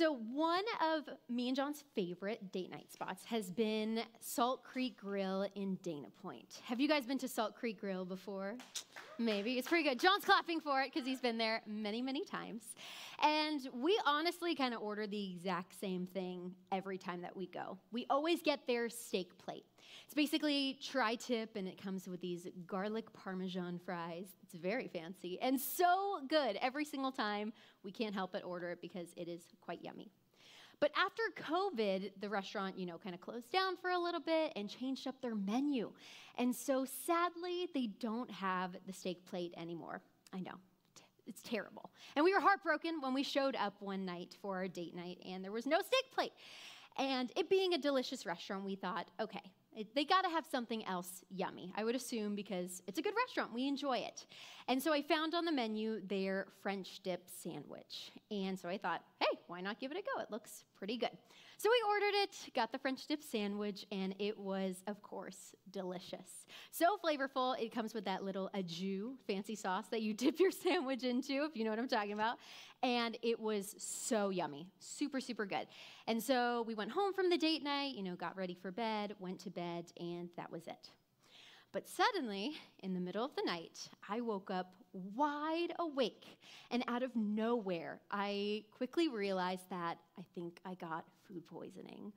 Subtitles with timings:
[0.00, 5.46] So, one of me and John's favorite date night spots has been Salt Creek Grill
[5.54, 6.62] in Dana Point.
[6.64, 8.54] Have you guys been to Salt Creek Grill before?
[9.18, 9.58] Maybe.
[9.58, 10.00] It's pretty good.
[10.00, 12.62] John's clapping for it because he's been there many, many times.
[13.22, 17.76] And we honestly kind of order the exact same thing every time that we go.
[17.92, 19.66] We always get their steak plate.
[20.04, 24.26] It's basically tri tip and it comes with these garlic parmesan fries.
[24.42, 27.52] It's very fancy and so good every single time.
[27.82, 30.10] We can't help but order it because it is quite yummy.
[30.80, 34.52] But after COVID, the restaurant, you know, kind of closed down for a little bit
[34.56, 35.92] and changed up their menu.
[36.38, 40.00] And so sadly, they don't have the steak plate anymore.
[40.32, 40.54] I know.
[41.26, 41.90] It's terrible.
[42.16, 45.44] And we were heartbroken when we showed up one night for our date night and
[45.44, 46.32] there was no steak plate.
[46.96, 49.42] And it being a delicious restaurant, we thought, okay,
[49.80, 53.14] it, they got to have something else yummy, I would assume, because it's a good
[53.26, 53.54] restaurant.
[53.54, 54.26] We enjoy it.
[54.68, 58.12] And so I found on the menu their French dip sandwich.
[58.30, 60.22] And so I thought, hey, why not give it a go?
[60.22, 61.16] It looks pretty good.
[61.60, 66.46] So we ordered it, got the French dip sandwich, and it was, of course, delicious.
[66.70, 71.04] So flavorful, it comes with that little jus fancy sauce that you dip your sandwich
[71.04, 72.38] into, if you know what I'm talking about.
[72.82, 75.66] And it was so yummy, super, super good.
[76.06, 79.14] And so we went home from the date night, you know, got ready for bed,
[79.18, 80.88] went to bed, and that was it.
[81.72, 86.26] But suddenly, in the middle of the night, I woke up wide awake.
[86.70, 92.12] And out of nowhere, I quickly realized that I think I got food poisoning.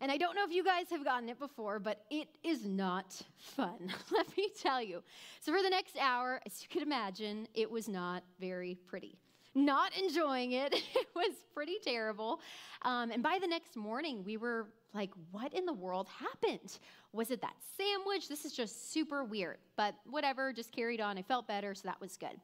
[0.00, 3.20] And I don't know if you guys have gotten it before, but it is not
[3.36, 5.02] fun, let me tell you.
[5.40, 9.18] So, for the next hour, as you can imagine, it was not very pretty
[9.54, 10.74] not enjoying it.
[10.94, 12.40] It was pretty terrible.
[12.82, 16.78] Um, and by the next morning, we were like, what in the world happened?
[17.12, 18.28] Was it that sandwich?
[18.28, 19.58] This is just super weird.
[19.76, 21.18] But whatever, just carried on.
[21.18, 22.40] I felt better, so that was good.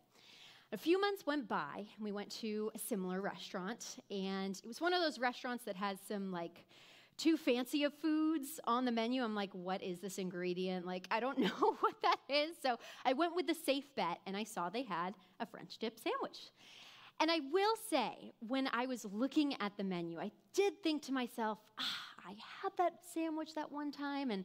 [0.72, 3.98] A few months went by, and we went to a similar restaurant.
[4.10, 6.66] And it was one of those restaurants that has some like,
[7.16, 9.22] too fancy of foods on the menu.
[9.22, 10.86] I'm like, what is this ingredient?
[10.86, 12.56] Like, I don't know what that is.
[12.62, 15.98] So I went with the safe bet and I saw they had a French dip
[15.98, 16.50] sandwich.
[17.18, 21.12] And I will say, when I was looking at the menu, I did think to
[21.12, 21.84] myself, ah,
[22.26, 24.44] I had that sandwich that one time and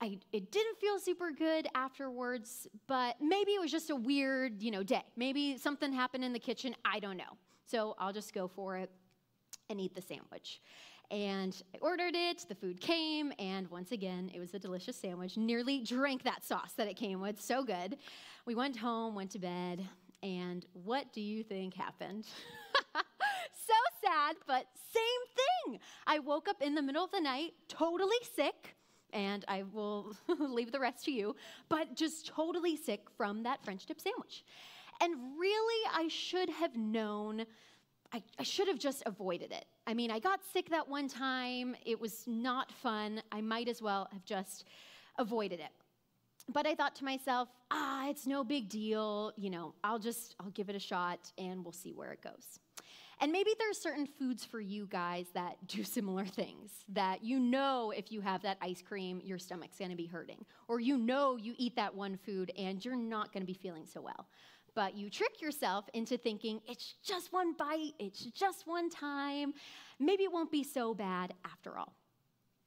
[0.00, 4.72] I, it didn't feel super good afterwards, but maybe it was just a weird, you
[4.72, 5.04] know, day.
[5.16, 6.74] Maybe something happened in the kitchen.
[6.84, 7.38] I don't know.
[7.66, 8.90] So I'll just go for it
[9.70, 10.60] and eat the sandwich.
[11.10, 15.36] And I ordered it, the food came, and once again, it was a delicious sandwich.
[15.36, 17.98] Nearly drank that sauce that it came with, so good.
[18.46, 19.86] We went home, went to bed,
[20.22, 22.26] and what do you think happened?
[24.04, 25.80] sad, but same thing.
[26.06, 28.76] I woke up in the middle of the night, totally sick,
[29.12, 31.36] and I will leave the rest to you,
[31.68, 34.44] but just totally sick from that French dip sandwich.
[35.00, 37.44] And really, I should have known,
[38.12, 39.64] I, I, should have just avoided it.
[39.86, 43.22] I mean, I got sick that one time, it was not fun.
[43.32, 44.64] I might as well have just
[45.18, 45.70] avoided it
[46.52, 49.32] but I thought to myself, ah, it's no big deal.
[49.36, 52.60] You know, I'll just, I'll give it a shot and we'll see where it goes.
[53.20, 57.92] And maybe there's certain foods for you guys that do similar things that you know
[57.96, 60.44] if you have that ice cream, your stomach's gonna be hurting.
[60.68, 64.00] Or you know you eat that one food and you're not gonna be feeling so
[64.00, 64.26] well.
[64.74, 69.54] But you trick yourself into thinking it's just one bite, it's just one time.
[70.00, 71.94] Maybe it won't be so bad after all.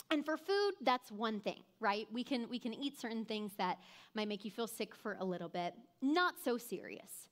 [0.09, 2.07] And for food, that's one thing, right?
[2.11, 3.79] We can, we can eat certain things that
[4.13, 7.27] might make you feel sick for a little bit, not so serious.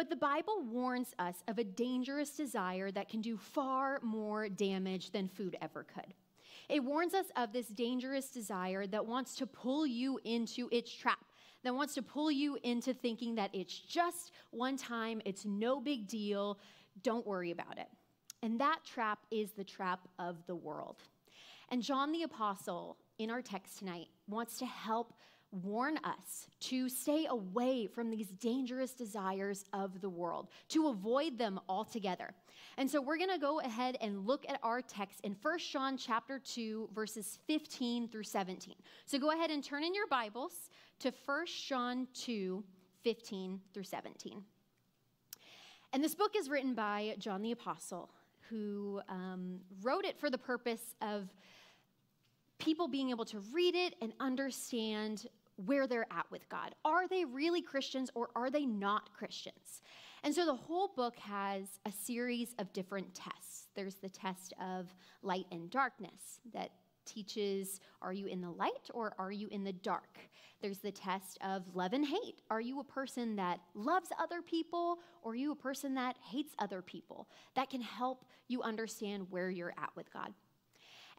[0.00, 5.10] But the Bible warns us of a dangerous desire that can do far more damage
[5.10, 6.14] than food ever could.
[6.70, 11.18] It warns us of this dangerous desire that wants to pull you into its trap,
[11.64, 16.08] that wants to pull you into thinking that it's just one time, it's no big
[16.08, 16.58] deal,
[17.02, 17.88] don't worry about it.
[18.42, 21.02] And that trap is the trap of the world.
[21.68, 25.12] And John the Apostle, in our text tonight, wants to help
[25.52, 31.60] warn us to stay away from these dangerous desires of the world, to avoid them
[31.68, 32.32] altogether.
[32.76, 35.96] And so we're going to go ahead and look at our text in 1 John
[35.96, 38.74] chapter 2 verses 15 through 17.
[39.06, 40.70] So go ahead and turn in your Bibles
[41.00, 42.64] to 1 John 2
[43.02, 44.42] 15 through 17.
[45.92, 48.10] And this book is written by John the Apostle,
[48.48, 51.28] who um, wrote it for the purpose of
[52.58, 55.26] people being able to read it and understand
[55.66, 56.74] where they're at with God.
[56.84, 59.82] Are they really Christians or are they not Christians?
[60.22, 63.68] And so the whole book has a series of different tests.
[63.74, 66.70] There's the test of light and darkness that
[67.06, 70.18] teaches are you in the light or are you in the dark?
[70.60, 72.42] There's the test of love and hate.
[72.50, 76.54] Are you a person that loves other people or are you a person that hates
[76.58, 77.28] other people?
[77.54, 80.34] That can help you understand where you're at with God.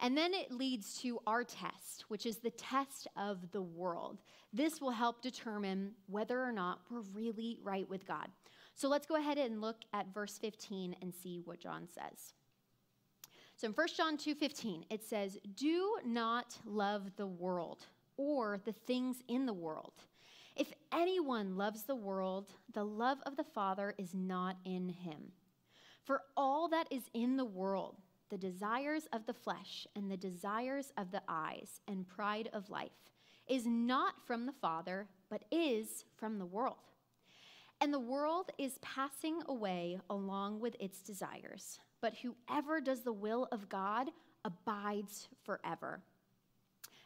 [0.00, 4.18] And then it leads to our test, which is the test of the world.
[4.52, 8.28] This will help determine whether or not we're really right with God.
[8.74, 12.34] So let's go ahead and look at verse 15 and see what John says.
[13.56, 17.86] So in 1 John 2:15 it says, "Do not love the world
[18.16, 19.94] or the things in the world.
[20.54, 25.32] If anyone loves the world, the love of the Father is not in him.
[26.04, 27.96] For all that is in the world,
[28.32, 33.10] the desires of the flesh and the desires of the eyes and pride of life
[33.46, 36.88] is not from the Father, but is from the world.
[37.82, 43.48] And the world is passing away along with its desires, but whoever does the will
[43.52, 44.08] of God
[44.46, 46.00] abides forever.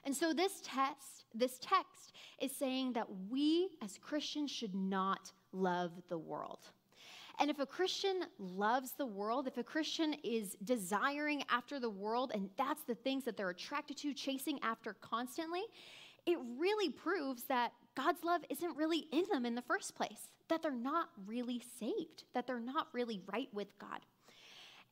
[0.05, 5.91] And so this text, this text is saying that we as Christians should not love
[6.09, 6.61] the world.
[7.39, 12.33] And if a Christian loves the world, if a Christian is desiring after the world,
[12.35, 15.63] and that's the things that they're attracted to, chasing after constantly,
[16.25, 20.63] it really proves that God's love isn't really in them in the first place, that
[20.63, 24.01] they're not really saved, that they're not really right with God.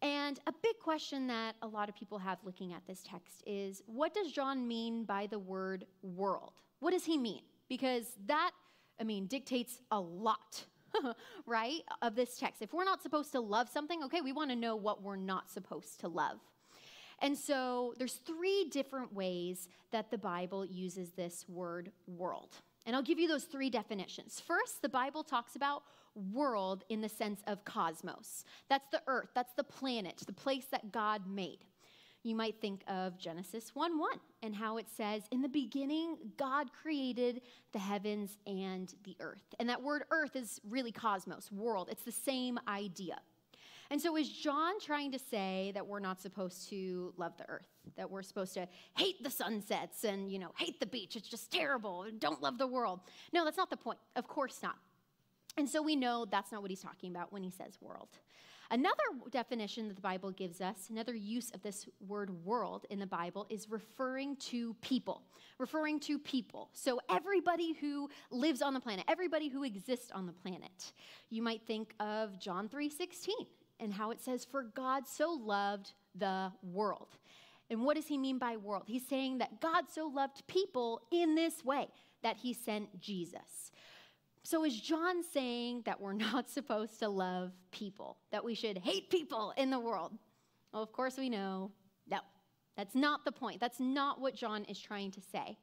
[0.03, 3.83] And a big question that a lot of people have looking at this text is
[3.87, 6.53] what does John mean by the word world?
[6.81, 7.41] What does he mean?
[7.69, 8.51] Because that,
[9.01, 10.67] I mean, dictates a lot
[11.47, 12.63] right, of this text.
[12.63, 15.51] If we're not supposed to love something, okay, we want to know what we're not
[15.51, 16.39] supposed to love.
[17.21, 22.57] And so there's three different ways that the Bible uses this word world.
[22.87, 24.43] And I'll give you those three definitions.
[24.45, 25.85] First, the Bible talks about
[26.33, 28.45] world in the sense of cosmos.
[28.69, 31.65] That's the earth, that's the planet, the place that God made
[32.25, 34.11] you might think of Genesis 1 1
[34.45, 37.41] and how it says, In the beginning, God created
[37.73, 39.55] the heavens and the earth.
[39.59, 41.89] And that word earth is really cosmos, world.
[41.91, 43.21] It's the same idea.
[43.91, 47.67] And so, is John trying to say that we're not supposed to love the earth?
[47.97, 51.17] That we're supposed to hate the sunsets and, you know, hate the beach?
[51.17, 52.07] It's just terrible.
[52.19, 53.01] Don't love the world.
[53.33, 53.99] No, that's not the point.
[54.17, 54.77] Of course not.
[55.57, 58.09] And so we know that's not what he's talking about when he says world.
[58.71, 58.95] Another
[59.31, 63.47] definition that the Bible gives us, another use of this word world in the Bible,
[63.51, 65.23] is referring to people.
[65.59, 66.71] Referring to people.
[66.73, 70.93] So everybody who lives on the planet, everybody who exists on the planet.
[71.31, 73.47] You might think of John 3:16
[73.81, 77.17] and how it says, For God so loved the world.
[77.71, 78.85] And what does he mean by world?
[78.87, 81.89] He's saying that God so loved people in this way
[82.23, 83.73] that he sent Jesus.
[84.45, 89.11] So, is John saying that we're not supposed to love people, that we should hate
[89.11, 90.13] people in the world?
[90.73, 91.73] Well, of course, we know
[92.07, 92.19] no,
[92.77, 93.61] that's not the point.
[93.61, 95.57] That's not what John is trying to say.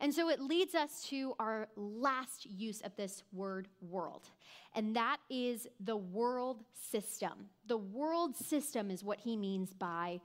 [0.00, 4.28] And so it leads us to our last use of this word world,
[4.74, 7.48] and that is the world system.
[7.66, 10.20] The world system is what he means by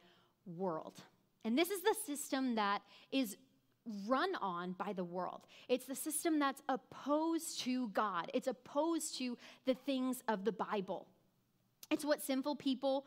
[0.45, 0.99] world.
[1.43, 3.37] And this is the system that is
[4.07, 5.41] run on by the world.
[5.67, 11.07] It's the system that's opposed to God, it's opposed to the things of the Bible.
[11.89, 13.05] It's what sinful people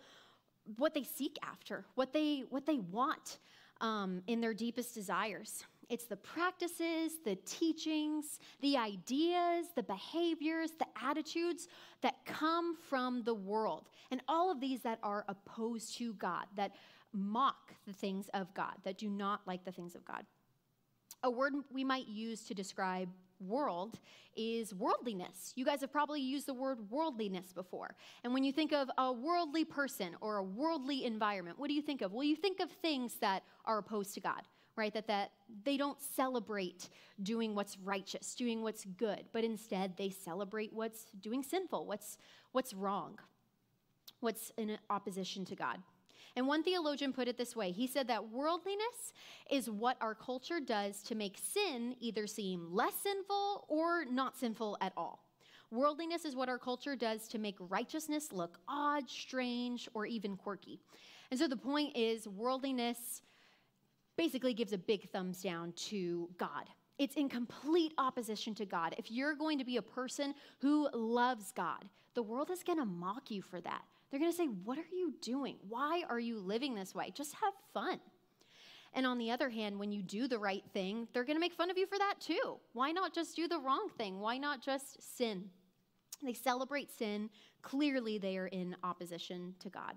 [0.77, 3.39] what they seek after, what they what they want
[3.81, 5.65] um, in their deepest desires.
[5.89, 11.67] It's the practices, the teachings, the ideas, the behaviors, the attitudes
[12.03, 13.89] that come from the world.
[14.13, 16.77] And all of these that are opposed to God, that
[17.13, 20.25] mock the things of God, that do not like the things of God.
[21.23, 23.09] A word we might use to describe
[23.41, 23.99] world
[24.37, 25.53] is worldliness.
[25.57, 27.95] You guys have probably used the word worldliness before.
[28.25, 31.83] And when you think of a worldly person or a worldly environment, what do you
[31.83, 32.13] think of?
[32.13, 34.43] Well, you think of things that are opposed to God,
[34.77, 34.93] right?
[34.93, 35.33] That, that
[35.65, 36.89] they don't celebrate
[37.23, 42.19] doing what's righteous, doing what's good, but instead they celebrate what's doing sinful, what's,
[42.53, 43.19] what's wrong,
[44.21, 45.79] what's in opposition to God.
[46.37, 49.13] And one theologian put it this way he said that worldliness
[49.51, 54.79] is what our culture does to make sin either seem less sinful or not sinful
[54.81, 55.25] at all.
[55.71, 60.81] Worldliness is what our culture does to make righteousness look odd, strange, or even quirky.
[61.31, 63.23] And so the point is, worldliness
[64.17, 66.65] basically gives a big thumbs down to God.
[66.99, 68.95] It's in complete opposition to God.
[68.99, 71.85] If you're going to be a person who loves God,
[72.15, 73.83] the world is going to mock you for that.
[74.11, 75.57] They're going to say, What are you doing?
[75.69, 77.13] Why are you living this way?
[77.15, 78.01] Just have fun.
[78.93, 81.55] And on the other hand, when you do the right thing, they're going to make
[81.55, 82.57] fun of you for that too.
[82.73, 84.19] Why not just do the wrong thing?
[84.19, 85.45] Why not just sin?
[86.23, 87.31] They celebrate sin.
[87.63, 89.95] Clearly, they are in opposition to God.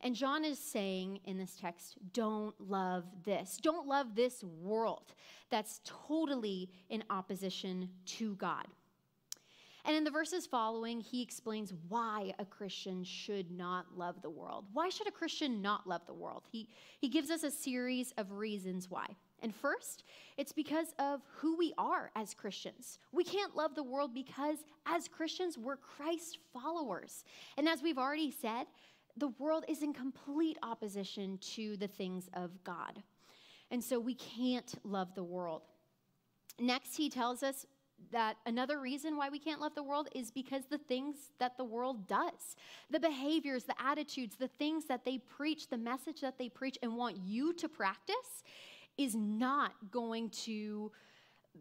[0.00, 3.58] And John is saying in this text, don't love this.
[3.60, 5.14] Don't love this world
[5.50, 8.66] that's totally in opposition to God.
[9.88, 14.66] And in the verses following, he explains why a Christian should not love the world.
[14.74, 16.42] Why should a Christian not love the world?
[16.52, 16.68] He,
[17.00, 19.06] he gives us a series of reasons why.
[19.40, 20.04] And first,
[20.36, 22.98] it's because of who we are as Christians.
[23.12, 27.24] We can't love the world because as Christians, we're Christ followers.
[27.56, 28.66] And as we've already said,
[29.16, 33.02] the world is in complete opposition to the things of God.
[33.70, 35.62] And so we can't love the world.
[36.60, 37.64] Next, he tells us
[38.12, 41.64] that another reason why we can't love the world is because the things that the
[41.64, 42.56] world does,
[42.90, 46.96] the behaviors, the attitudes, the things that they preach, the message that they preach and
[46.96, 48.42] want you to practice
[48.96, 50.90] is not going to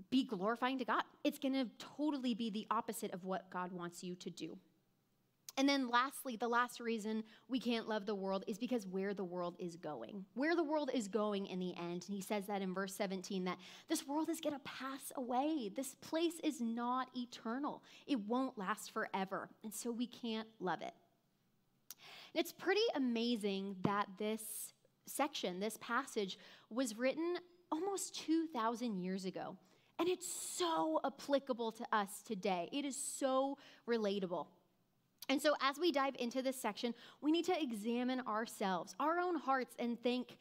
[0.09, 1.03] be glorifying to God.
[1.23, 1.67] It's going to
[1.97, 4.57] totally be the opposite of what God wants you to do.
[5.57, 9.23] And then, lastly, the last reason we can't love the world is because where the
[9.23, 10.23] world is going.
[10.35, 12.05] Where the world is going in the end.
[12.07, 13.57] And he says that in verse 17 that
[13.89, 15.71] this world is going to pass away.
[15.75, 19.49] This place is not eternal, it won't last forever.
[19.63, 20.93] And so we can't love it.
[22.35, 24.73] And it's pretty amazing that this
[25.07, 26.37] section, this passage,
[26.69, 27.37] was written
[27.71, 29.55] almost 2,000 years ago.
[29.99, 32.69] And it's so applicable to us today.
[32.71, 33.57] It is so
[33.89, 34.45] relatable.
[35.29, 39.35] And so, as we dive into this section, we need to examine ourselves, our own
[39.35, 40.37] hearts, and think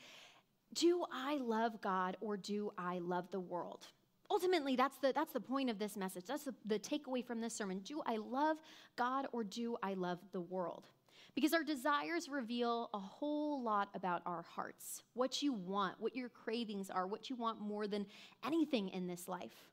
[0.75, 3.87] do I love God or do I love the world?
[4.31, 6.25] Ultimately, that's the, that's the point of this message.
[6.27, 7.79] That's the, the takeaway from this sermon.
[7.81, 8.57] Do I love
[8.97, 10.89] God or do I love the world?
[11.35, 16.31] Because our desires reveal a whole lot about our hearts, what you want, what your
[16.31, 18.07] cravings are, what you want more than
[18.45, 19.71] anything in this life.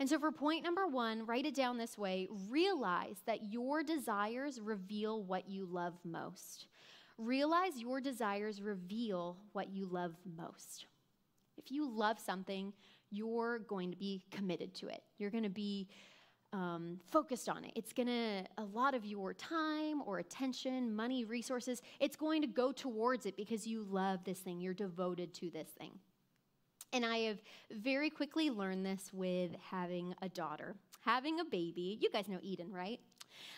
[0.00, 4.60] And so, for point number one, write it down this way realize that your desires
[4.60, 6.66] reveal what you love most.
[7.16, 10.86] Realize your desires reveal what you love most.
[11.56, 12.72] If you love something,
[13.10, 15.02] you're going to be committed to it.
[15.18, 15.88] You're going to be
[16.52, 17.72] um, focused on it.
[17.74, 22.48] It's going to, a lot of your time or attention, money, resources, it's going to
[22.48, 24.60] go towards it because you love this thing.
[24.60, 25.92] You're devoted to this thing.
[26.94, 31.98] And I have very quickly learned this with having a daughter, having a baby.
[32.00, 33.00] You guys know Eden, right?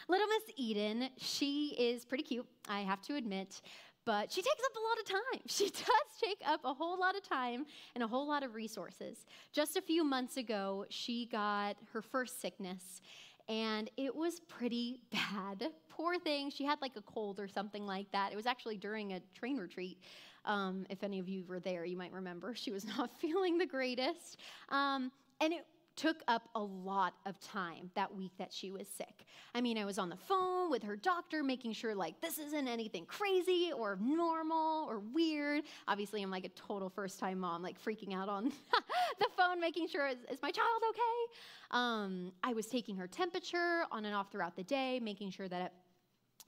[0.08, 3.60] Little Miss Eden, she is pretty cute, I have to admit,
[4.06, 5.42] but she takes up a lot of time.
[5.48, 9.26] She does take up a whole lot of time and a whole lot of resources.
[9.52, 13.02] Just a few months ago, she got her first sickness,
[13.50, 15.72] and it was pretty bad.
[15.90, 18.32] Poor thing, she had like a cold or something like that.
[18.32, 19.98] It was actually during a train retreat.
[20.46, 23.66] Um, if any of you were there, you might remember she was not feeling the
[23.66, 24.38] greatest.
[24.68, 25.10] Um,
[25.40, 29.24] and it took up a lot of time that week that she was sick.
[29.54, 32.68] I mean, I was on the phone with her doctor, making sure like this isn't
[32.68, 35.64] anything crazy or normal or weird.
[35.88, 38.44] Obviously, I'm like a total first time mom, like freaking out on
[39.18, 41.32] the phone, making sure is, is my child okay?
[41.70, 45.62] Um, I was taking her temperature on and off throughout the day, making sure that
[45.62, 45.72] it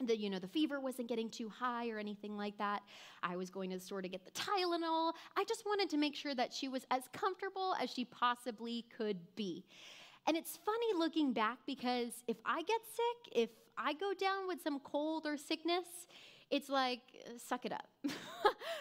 [0.00, 2.82] the you know the fever wasn't getting too high or anything like that.
[3.22, 5.12] I was going to the store to get the tylenol.
[5.36, 9.18] I just wanted to make sure that she was as comfortable as she possibly could
[9.34, 9.64] be.
[10.26, 14.62] And it's funny looking back because if i get sick if i go down with
[14.62, 15.86] some cold or sickness
[16.50, 17.00] it's like
[17.38, 17.88] suck it up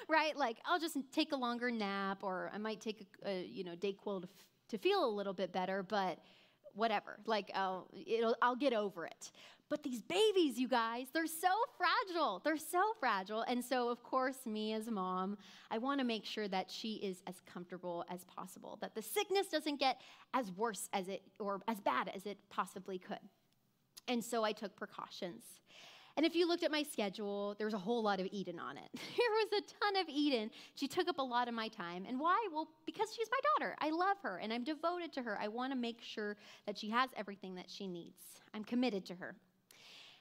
[0.09, 0.35] right?
[0.35, 3.75] Like i'll just take a longer nap or i might take a, a you know
[3.75, 6.19] dayquil to, f- to feel a little bit better but
[6.73, 7.17] whatever.
[7.25, 9.31] Like I'll, it'll, I'll get over it
[9.69, 12.41] but these babies, you guys, they're so fragile.
[12.43, 13.41] They're so fragile.
[13.41, 15.37] And so, of course, me as a mom,
[15.69, 19.47] I want to make sure that she is as comfortable as possible, that the sickness
[19.47, 19.99] doesn't get
[20.33, 23.19] as worse as it or as bad as it possibly could.
[24.07, 25.43] And so I took precautions.
[26.15, 28.77] And if you looked at my schedule, there was a whole lot of Eden on
[28.77, 28.89] it.
[29.17, 30.49] There was a ton of Eden.
[30.75, 32.05] She took up a lot of my time.
[32.07, 32.47] And why?
[32.51, 33.75] Well, because she's my daughter.
[33.79, 35.37] I love her and I'm devoted to her.
[35.39, 38.19] I want to make sure that she has everything that she needs.
[38.53, 39.35] I'm committed to her.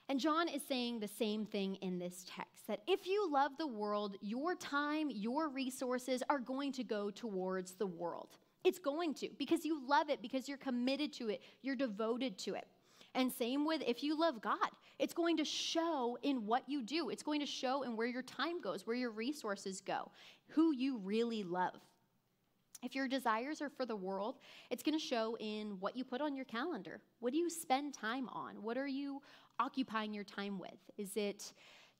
[0.08, 3.66] And John is saying the same thing in this text that if you love the
[3.66, 8.28] world, your time, your resources are going to go towards the world.
[8.64, 12.54] It's going to because you love it, because you're committed to it, you're devoted to
[12.54, 12.66] it.
[13.14, 17.10] And same with if you love God, it's going to show in what you do.
[17.10, 20.10] It's going to show in where your time goes, where your resources go,
[20.48, 21.80] who you really love.
[22.82, 24.36] If your desires are for the world,
[24.70, 27.00] it's going to show in what you put on your calendar.
[27.20, 28.62] What do you spend time on?
[28.62, 29.22] What are you
[29.58, 30.78] occupying your time with?
[30.98, 31.52] Is it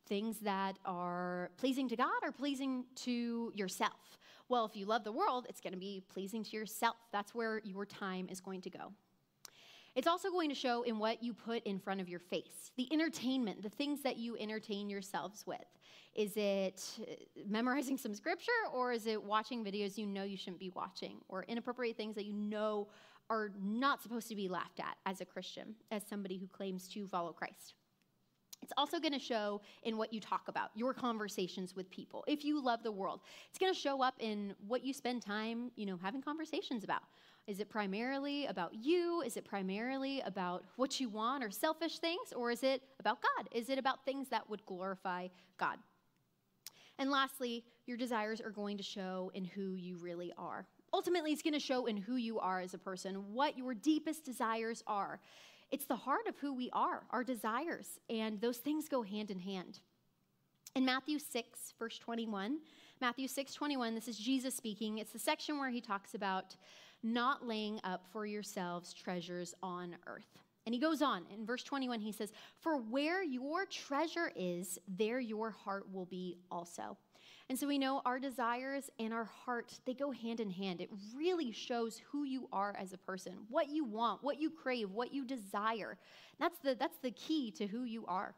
[0.07, 4.19] things that are pleasing to God or pleasing to yourself?
[4.49, 6.97] Well, if you love the world, it's going to be pleasing to yourself.
[7.13, 8.93] That's where your time is going to go.
[9.97, 12.87] It's also going to show in what you put in front of your face, the
[12.93, 15.65] entertainment, the things that you entertain yourselves with.
[16.15, 17.15] Is it uh,
[17.49, 21.45] memorizing some scripture, or is it watching videos you know you shouldn't be watching, or
[21.45, 22.89] inappropriate things that you know
[23.29, 27.07] are not supposed to be laughed at as a Christian, as somebody who claims to
[27.07, 27.75] follow Christ?
[28.63, 32.25] It's also going to show in what you talk about, your conversations with people.
[32.27, 35.71] If you love the world, it's going to show up in what you spend time,
[35.77, 37.03] you know, having conversations about.
[37.47, 39.23] Is it primarily about you?
[39.23, 42.33] Is it primarily about what you want or selfish things?
[42.35, 43.49] Or is it about God?
[43.53, 45.29] Is it about things that would glorify
[45.59, 45.79] God?
[46.99, 50.67] And lastly, your desires are going to show in who you really are.
[50.97, 54.25] Ultimately, it's going to show in who you are as a person, what your deepest
[54.25, 55.21] desires are.
[55.71, 59.39] It's the heart of who we are, our desires, and those things go hand in
[59.39, 59.81] hand.
[60.75, 62.61] In Matthew 6, verse 21,
[63.03, 64.97] Matthew 6, 21, this is Jesus speaking.
[64.97, 66.57] It's the section where he talks about
[67.03, 70.39] not laying up for yourselves treasures on earth.
[70.65, 75.21] And he goes on in verse 21, he says, For where your treasure is, there
[75.21, 76.97] your heart will be also.
[77.49, 80.81] And so we know our desires and our heart, they go hand in hand.
[80.81, 84.91] It really shows who you are as a person, what you want, what you crave,
[84.91, 85.97] what you desire.
[86.41, 88.35] That's the, that's the key to who you are.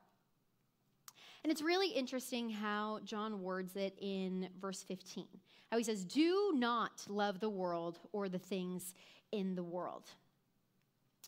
[1.42, 5.26] And it's really interesting how John words it in verse 15.
[5.70, 8.94] How he says, Do not love the world or the things
[9.32, 10.10] in the world.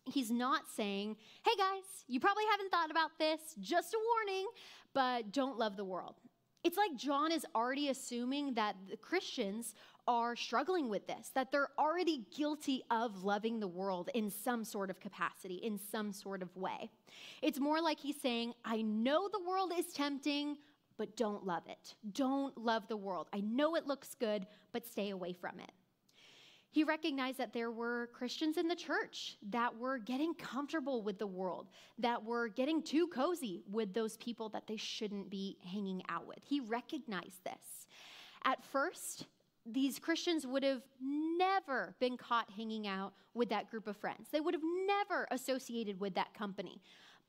[0.05, 4.49] He's not saying, Hey guys, you probably haven't thought about this, just a warning,
[4.93, 6.17] but don't love the world.
[6.63, 9.75] It's like John is already assuming that the Christians
[10.07, 14.91] are struggling with this, that they're already guilty of loving the world in some sort
[14.91, 16.91] of capacity, in some sort of way.
[17.43, 20.59] It's more like he's saying, I know the world is tempting,
[20.99, 21.95] but don't love it.
[22.13, 23.29] Don't love the world.
[23.33, 25.71] I know it looks good, but stay away from it.
[26.73, 31.27] He recognized that there were Christians in the church that were getting comfortable with the
[31.27, 31.67] world,
[31.99, 36.39] that were getting too cozy with those people that they shouldn't be hanging out with.
[36.45, 37.87] He recognized this.
[38.45, 39.27] At first,
[39.67, 44.29] these Christians would have never been caught hanging out with that group of friends.
[44.31, 46.81] They would have never associated with that company.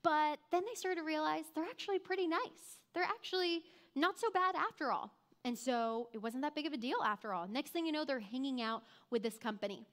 [0.04, 2.80] But then they started to realize they're actually pretty nice.
[2.94, 3.64] They're actually
[3.96, 5.14] not so bad after all.
[5.44, 7.48] And so it wasn't that big of a deal after all.
[7.48, 9.86] Next thing you know, they're hanging out with this company.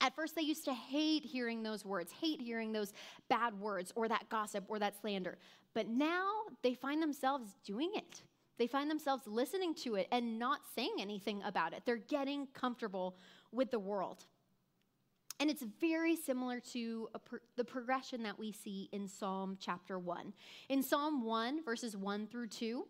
[0.00, 2.92] At first, they used to hate hearing those words, hate hearing those
[3.28, 5.38] bad words or that gossip or that slander.
[5.74, 6.26] But now
[6.62, 8.22] they find themselves doing it.
[8.58, 11.82] They find themselves listening to it and not saying anything about it.
[11.84, 13.16] They're getting comfortable
[13.52, 14.24] with the world.
[15.38, 17.08] And it's very similar to
[17.56, 20.32] the progression that we see in Psalm chapter 1.
[20.70, 22.86] In Psalm 1, verses 1 through 2,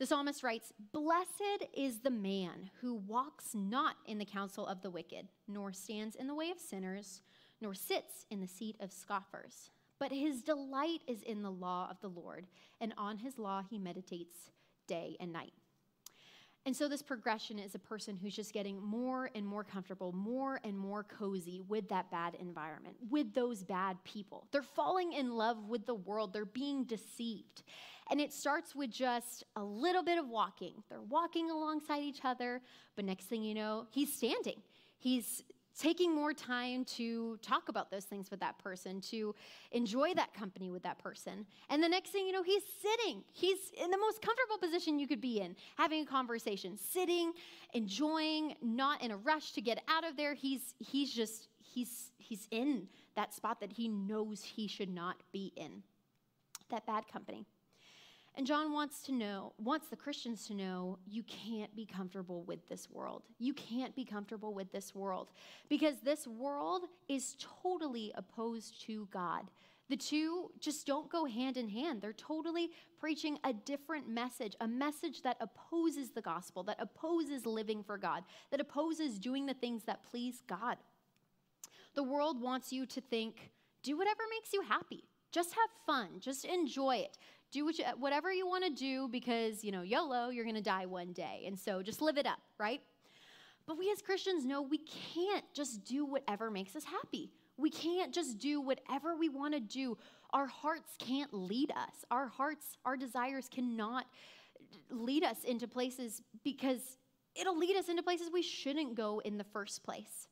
[0.00, 4.88] the psalmist writes, Blessed is the man who walks not in the counsel of the
[4.88, 7.20] wicked, nor stands in the way of sinners,
[7.60, 9.68] nor sits in the seat of scoffers.
[9.98, 12.46] But his delight is in the law of the Lord,
[12.80, 14.50] and on his law he meditates
[14.86, 15.52] day and night.
[16.66, 20.60] And so, this progression is a person who's just getting more and more comfortable, more
[20.62, 24.46] and more cozy with that bad environment, with those bad people.
[24.52, 27.62] They're falling in love with the world, they're being deceived.
[28.10, 30.82] And it starts with just a little bit of walking.
[30.88, 32.60] They're walking alongside each other,
[32.96, 34.60] but next thing you know, he's standing.
[34.98, 35.44] He's
[35.78, 39.34] taking more time to talk about those things with that person, to
[39.72, 41.46] enjoy that company with that person.
[41.68, 43.22] And the next thing you know, he's sitting.
[43.32, 47.32] He's in the most comfortable position you could be in, having a conversation, sitting,
[47.72, 50.34] enjoying, not in a rush to get out of there.
[50.34, 55.52] He's he's just he's he's in that spot that he knows he should not be
[55.56, 55.82] in.
[56.70, 57.46] That bad company.
[58.36, 62.68] And John wants to know, wants the Christians to know, you can't be comfortable with
[62.68, 63.24] this world.
[63.38, 65.30] You can't be comfortable with this world
[65.68, 69.50] because this world is totally opposed to God.
[69.88, 72.00] The two just don't go hand in hand.
[72.00, 77.82] They're totally preaching a different message, a message that opposes the gospel, that opposes living
[77.82, 80.76] for God, that opposes doing the things that please God.
[81.96, 83.50] The world wants you to think,
[83.82, 85.02] do whatever makes you happy.
[85.32, 86.20] Just have fun.
[86.20, 87.18] Just enjoy it
[87.50, 90.62] do what you, whatever you want to do because, you know, YOLO, you're going to
[90.62, 91.44] die one day.
[91.46, 92.80] And so just live it up, right?
[93.66, 94.78] But we as Christians know we
[95.14, 97.30] can't just do whatever makes us happy.
[97.56, 99.98] We can't just do whatever we want to do.
[100.32, 102.04] Our hearts can't lead us.
[102.10, 104.06] Our hearts, our desires cannot
[104.90, 106.96] lead us into places because
[107.34, 110.28] it'll lead us into places we shouldn't go in the first place.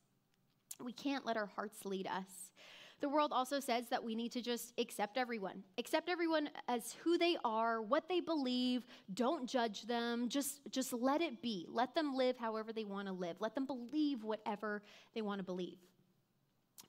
[0.82, 2.52] We can't let our hearts lead us.
[3.00, 7.16] The world also says that we need to just accept everyone, accept everyone as who
[7.16, 8.86] they are, what they believe.
[9.14, 10.28] Don't judge them.
[10.28, 11.64] Just, just let it be.
[11.68, 13.36] Let them live however they want to live.
[13.38, 14.82] Let them believe whatever
[15.14, 15.78] they want to believe.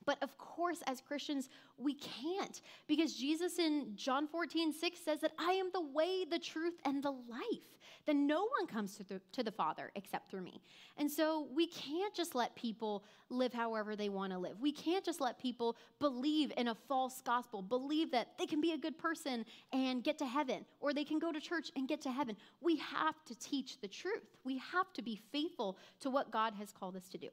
[0.10, 5.34] But of course, as Christians, we can't because Jesus in John 14, 6 says that
[5.38, 7.78] I am the way, the truth, and the life.
[8.08, 10.64] Then no one comes to the, to the Father except through me.
[10.98, 14.60] And so we can't just let people live however they want to live.
[14.60, 18.72] We can't just let people believe in a false gospel, believe that they can be
[18.72, 22.02] a good person and get to heaven, or they can go to church and get
[22.02, 22.36] to heaven.
[22.62, 24.26] We have to teach the truth.
[24.44, 27.30] We have to be faithful to what God has called us to do.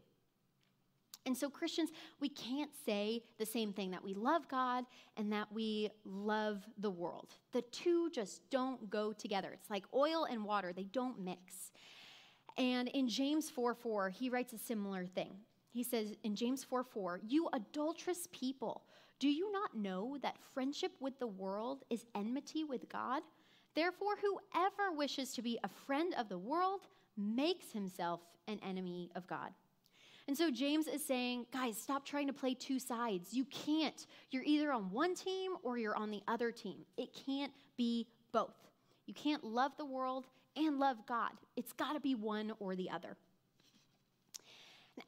[1.26, 4.84] And so, Christians, we can't say the same thing that we love God
[5.16, 7.34] and that we love the world.
[7.52, 9.50] The two just don't go together.
[9.52, 11.72] It's like oil and water, they don't mix.
[12.56, 15.32] And in James 4 4, he writes a similar thing.
[15.72, 18.84] He says in James 4 4, You adulterous people,
[19.18, 23.22] do you not know that friendship with the world is enmity with God?
[23.74, 26.82] Therefore, whoever wishes to be a friend of the world
[27.16, 29.50] makes himself an enemy of God.
[30.28, 33.32] And so James is saying, guys, stop trying to play two sides.
[33.32, 34.06] You can't.
[34.30, 36.78] You're either on one team or you're on the other team.
[36.96, 38.56] It can't be both.
[39.06, 41.30] You can't love the world and love God.
[41.56, 43.16] It's got to be one or the other.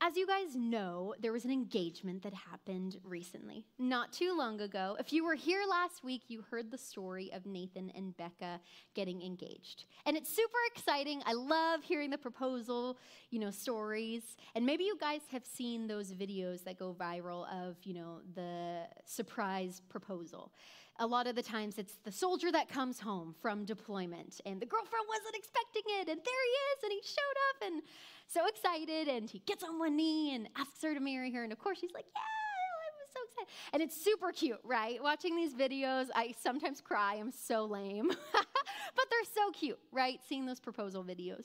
[0.03, 4.96] As you guys know, there was an engagement that happened recently, not too long ago.
[5.01, 8.61] If you were here last week, you heard the story of Nathan and Becca
[8.94, 9.85] getting engaged.
[10.05, 11.22] And it's super exciting.
[11.24, 12.98] I love hearing the proposal,
[13.31, 14.37] you know, stories.
[14.55, 18.83] And maybe you guys have seen those videos that go viral of, you know, the
[19.07, 20.53] surprise proposal
[20.98, 24.66] a lot of the times it's the soldier that comes home from deployment and the
[24.66, 27.82] girlfriend wasn't expecting it and there he is and he showed up and
[28.28, 31.42] so excited, and he gets on one knee and asks her to marry her.
[31.42, 33.52] And of course, she's like, Yeah, oh, was so excited.
[33.72, 35.02] And it's super cute, right?
[35.02, 37.14] Watching these videos, I sometimes cry.
[37.14, 38.08] I'm so lame.
[38.32, 40.20] but they're so cute, right?
[40.28, 41.44] Seeing those proposal videos.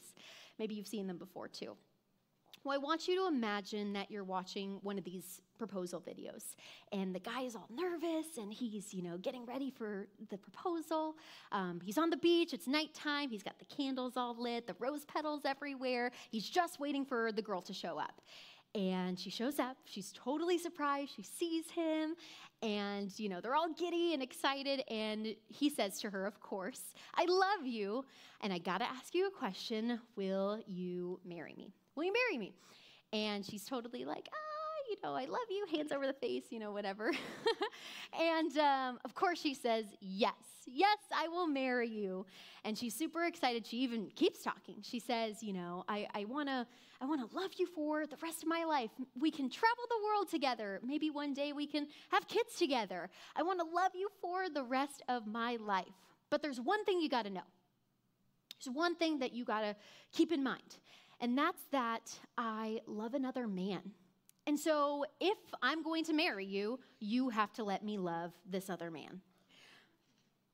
[0.60, 1.76] Maybe you've seen them before too.
[2.64, 6.56] Well, I want you to imagine that you're watching one of these proposal videos,
[6.92, 11.16] and the guy is all nervous, and he's, you know, getting ready for the proposal.
[11.52, 12.52] Um, he's on the beach.
[12.54, 13.30] It's nighttime.
[13.30, 16.12] He's got the candles all lit, the rose petals everywhere.
[16.30, 18.22] He's just waiting for the girl to show up.
[18.76, 19.78] And she shows up.
[19.86, 21.12] She's totally surprised.
[21.16, 22.16] She sees him,
[22.62, 24.84] and you know they're all giddy and excited.
[24.90, 26.82] And he says to her, "Of course,
[27.16, 28.04] I love you,
[28.42, 30.00] and I gotta ask you a question.
[30.16, 32.54] Will you marry me?" Will you marry me?
[33.12, 34.53] And she's totally like, ah,
[34.94, 37.12] you know, I love you, hands over the face, you know, whatever.
[38.20, 40.34] and um, of course, she says, yes,
[40.68, 42.26] yes, I will marry you.
[42.64, 43.66] And she's super excited.
[43.66, 44.76] She even keeps talking.
[44.82, 46.68] She says, you know, I, I want to
[47.02, 48.92] I wanna love you for the rest of my life.
[49.20, 50.80] We can travel the world together.
[50.86, 53.10] Maybe one day we can have kids together.
[53.36, 55.92] I want to love you for the rest of my life.
[56.30, 57.42] But there's one thing you got to know.
[58.64, 59.76] There's one thing that you got to
[60.14, 60.78] keep in mind
[61.24, 63.94] and that's that I love another man.
[64.46, 68.70] And so if I'm going to marry you, you have to let me love this
[68.70, 69.22] other man.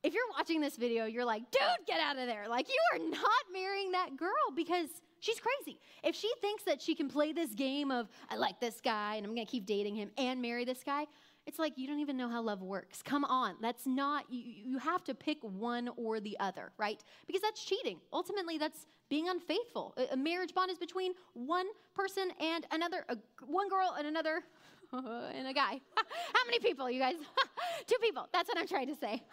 [0.04, 2.48] If you're watching this video, you're like, dude, get out of there.
[2.48, 4.88] Like, you are not marrying that girl because
[5.20, 5.80] she's crazy.
[6.04, 9.26] If she thinks that she can play this game of, I like this guy and
[9.26, 11.06] I'm gonna keep dating him and marry this guy,
[11.50, 13.02] it's like you don't even know how love works.
[13.02, 13.56] Come on.
[13.60, 17.04] That's not, you, you have to pick one or the other, right?
[17.26, 17.98] Because that's cheating.
[18.14, 19.96] Ultimately, that's being unfaithful.
[19.98, 24.44] A, a marriage bond is between one person and another, a, one girl and another,
[24.94, 25.82] and a guy.
[25.96, 27.16] How many people, you guys?
[27.88, 28.28] Two people.
[28.32, 29.24] That's what I'm trying to say.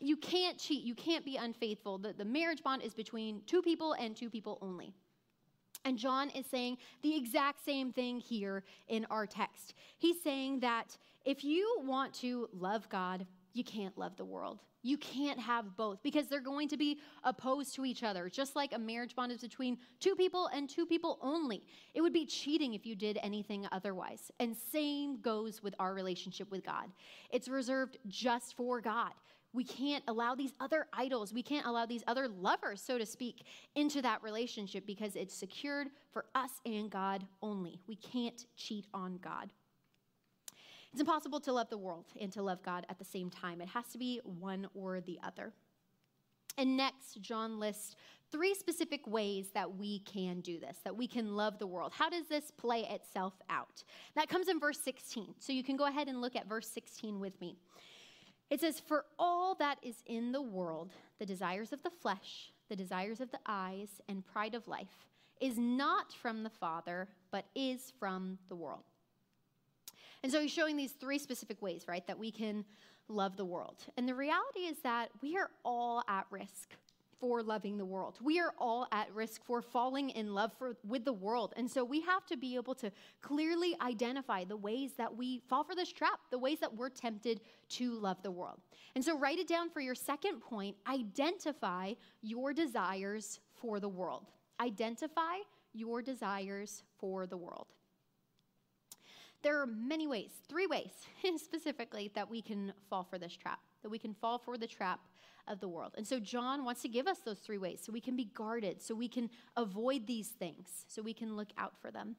[0.00, 0.84] you can't cheat.
[0.84, 1.96] You can't be unfaithful.
[1.96, 4.92] The, the marriage bond is between two people and two people only.
[5.84, 9.74] And John is saying the exact same thing here in our text.
[9.96, 14.60] He's saying that if you want to love God, you can't love the world.
[14.82, 18.72] You can't have both because they're going to be opposed to each other, just like
[18.72, 21.66] a marriage bond is between two people and two people only.
[21.92, 24.30] It would be cheating if you did anything otherwise.
[24.40, 26.86] And same goes with our relationship with God.
[27.28, 29.12] It's reserved just for God.
[29.52, 33.44] We can't allow these other idols, we can't allow these other lovers, so to speak,
[33.74, 37.82] into that relationship because it's secured for us and God only.
[37.86, 39.52] We can't cheat on God.
[40.92, 43.60] It's impossible to love the world and to love God at the same time.
[43.60, 45.52] It has to be one or the other.
[46.56, 47.94] And next, John lists
[48.32, 51.92] three specific ways that we can do this, that we can love the world.
[51.94, 53.84] How does this play itself out?
[54.16, 55.34] That comes in verse 16.
[55.38, 57.56] So you can go ahead and look at verse 16 with me.
[58.50, 62.76] It says, For all that is in the world, the desires of the flesh, the
[62.76, 65.06] desires of the eyes, and pride of life,
[65.40, 68.84] is not from the Father, but is from the world.
[70.22, 72.64] And so he's showing these three specific ways, right, that we can
[73.08, 73.84] love the world.
[73.96, 76.74] And the reality is that we are all at risk.
[77.20, 78.16] for loving the world.
[78.22, 81.52] We are all at risk for falling in love for, with the world.
[81.56, 85.64] And so we have to be able to clearly identify the ways that we fall
[85.64, 88.60] for this trap, the ways that we're tempted to love the world.
[88.94, 94.30] And so write it down for your second point identify your desires for the world.
[94.60, 95.38] Identify
[95.74, 97.66] your desires for the world.
[99.42, 100.90] There are many ways, three ways
[101.36, 105.00] specifically, that we can fall for this trap, that we can fall for the trap
[105.46, 105.94] of the world.
[105.96, 108.82] And so John wants to give us those three ways so we can be guarded,
[108.82, 112.16] so we can avoid these things, so we can look out for them.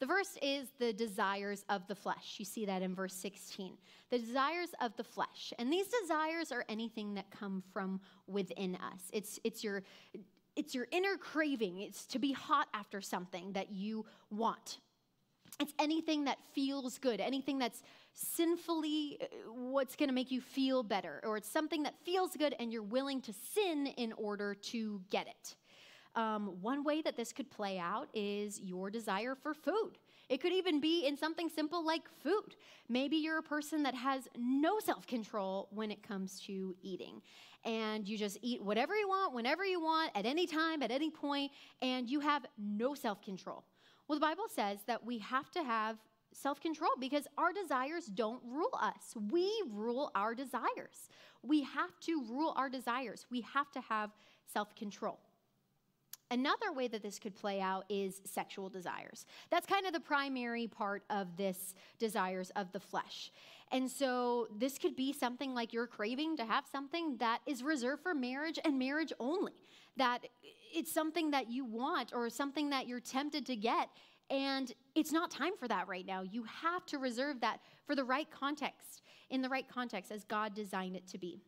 [0.00, 2.36] The first is the desires of the flesh.
[2.38, 3.78] You see that in verse 16.
[4.10, 5.52] The desires of the flesh.
[5.58, 9.00] And these desires are anything that come from within us.
[9.12, 9.82] It's, it's, your,
[10.56, 11.78] it's your inner craving.
[11.78, 14.78] It's to be hot after something that you want.
[15.60, 20.82] It's anything that feels good, anything that's sinfully uh, what's going to make you feel
[20.82, 25.00] better, or it's something that feels good and you're willing to sin in order to
[25.10, 25.54] get it.
[26.16, 29.98] Um, one way that this could play out is your desire for food.
[30.28, 32.56] It could even be in something simple like food.
[32.88, 37.20] Maybe you're a person that has no self control when it comes to eating.
[37.64, 41.10] And you just eat whatever you want, whenever you want, at any time, at any
[41.10, 41.50] point,
[41.82, 43.64] and you have no self control.
[44.08, 45.98] Well, the Bible says that we have to have
[46.32, 49.14] self control because our desires don't rule us.
[49.30, 51.08] We rule our desires.
[51.42, 53.26] We have to rule our desires.
[53.30, 54.10] We have to have
[54.52, 55.20] self control.
[56.30, 59.26] Another way that this could play out is sexual desires.
[59.50, 63.30] That's kind of the primary part of this desires of the flesh.
[63.70, 68.02] And so this could be something like you're craving to have something that is reserved
[68.02, 69.52] for marriage and marriage only.
[69.96, 70.26] That
[70.74, 73.88] it's something that you want or something that you're tempted to get.
[74.30, 76.22] And it's not time for that right now.
[76.22, 80.54] You have to reserve that for the right context, in the right context as God
[80.54, 81.40] designed it to be.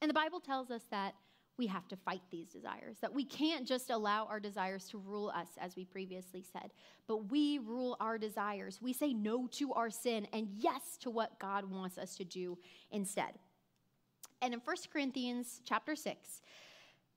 [0.00, 1.14] And the Bible tells us that
[1.58, 5.30] we have to fight these desires, that we can't just allow our desires to rule
[5.36, 6.70] us, as we previously said,
[7.06, 8.80] but we rule our desires.
[8.80, 12.56] We say no to our sin and yes to what God wants us to do
[12.90, 13.32] instead.
[14.40, 16.40] And in 1 Corinthians chapter 6,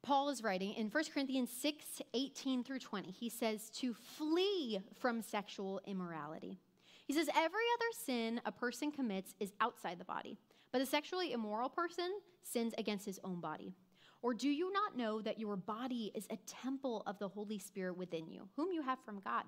[0.03, 3.09] Paul is writing in 1 Corinthians 6 18 through 20.
[3.09, 6.59] He says to flee from sexual immorality.
[7.05, 10.37] He says, Every other sin a person commits is outside the body,
[10.73, 12.11] but a sexually immoral person
[12.43, 13.73] sins against his own body.
[14.21, 17.97] Or do you not know that your body is a temple of the Holy Spirit
[17.97, 19.43] within you, whom you have from God?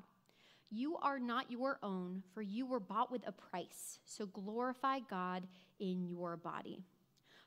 [0.71, 3.99] You are not your own, for you were bought with a price.
[4.05, 5.47] So glorify God
[5.79, 6.83] in your body.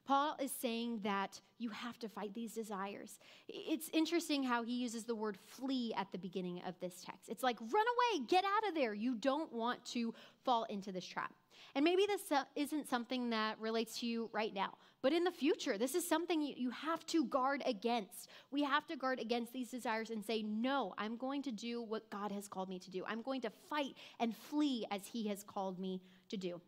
[0.08, 3.18] Paul is saying that you have to fight these desires.
[3.46, 7.28] It's interesting how he uses the word flee at the beginning of this text.
[7.28, 8.94] It's like, run away, get out of there.
[8.94, 10.14] You don't want to
[10.46, 11.34] fall into this trap.
[11.74, 15.30] And maybe this uh, isn't something that relates to you right now, but in the
[15.30, 18.30] future, this is something you have to guard against.
[18.50, 22.08] We have to guard against these desires and say, no, I'm going to do what
[22.08, 23.04] God has called me to do.
[23.06, 26.62] I'm going to fight and flee as He has called me to do.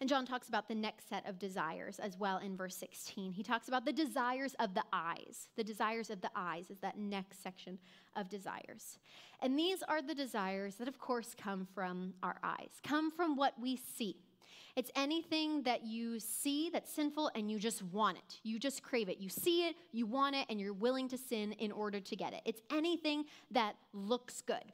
[0.00, 3.32] And John talks about the next set of desires as well in verse 16.
[3.32, 5.48] He talks about the desires of the eyes.
[5.56, 7.78] The desires of the eyes is that next section
[8.16, 8.98] of desires.
[9.42, 13.60] And these are the desires that, of course, come from our eyes, come from what
[13.60, 14.16] we see.
[14.74, 18.40] It's anything that you see that's sinful and you just want it.
[18.42, 19.18] You just crave it.
[19.18, 22.32] You see it, you want it, and you're willing to sin in order to get
[22.32, 22.40] it.
[22.46, 24.72] It's anything that looks good.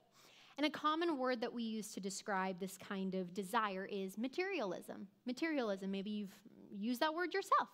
[0.57, 5.07] And a common word that we use to describe this kind of desire is materialism.
[5.27, 6.35] Materialism, maybe you've
[6.71, 7.69] used that word yourself.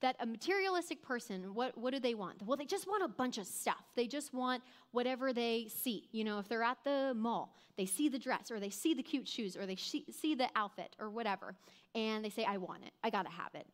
[0.00, 2.42] That a materialistic person, what, what do they want?
[2.42, 3.84] Well, they just want a bunch of stuff.
[3.94, 6.08] They just want whatever they see.
[6.12, 9.02] You know, if they're at the mall, they see the dress or they see the
[9.02, 11.54] cute shoes or they see the outfit or whatever,
[11.94, 12.90] and they say, I want it.
[13.02, 13.66] I gotta have it.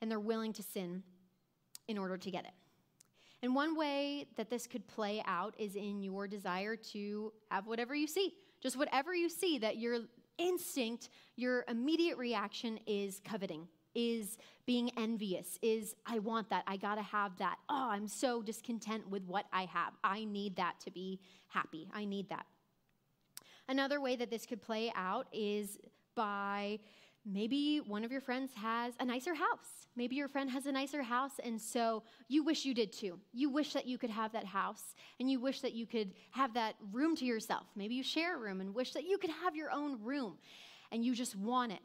[0.00, 1.02] And they're willing to sin
[1.86, 2.52] in order to get it.
[3.42, 7.94] And one way that this could play out is in your desire to have whatever
[7.94, 8.34] you see.
[8.60, 10.00] Just whatever you see, that your
[10.38, 17.02] instinct, your immediate reaction is coveting, is being envious, is I want that, I gotta
[17.02, 17.58] have that.
[17.68, 19.94] Oh, I'm so discontent with what I have.
[20.02, 21.88] I need that to be happy.
[21.92, 22.46] I need that.
[23.68, 25.78] Another way that this could play out is
[26.14, 26.80] by
[27.24, 29.86] Maybe one of your friends has a nicer house.
[29.96, 33.18] Maybe your friend has a nicer house, and so you wish you did too.
[33.32, 36.54] You wish that you could have that house, and you wish that you could have
[36.54, 37.66] that room to yourself.
[37.76, 40.38] Maybe you share a room and wish that you could have your own room,
[40.92, 41.80] and you just want it,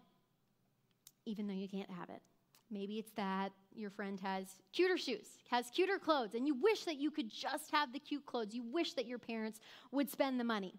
[1.25, 2.21] even though you can't have it.
[2.69, 6.97] Maybe it's that your friend has cuter shoes, has cuter clothes, and you wish that
[6.97, 8.53] you could just have the cute clothes.
[8.53, 9.59] You wish that your parents
[9.91, 10.75] would spend the money,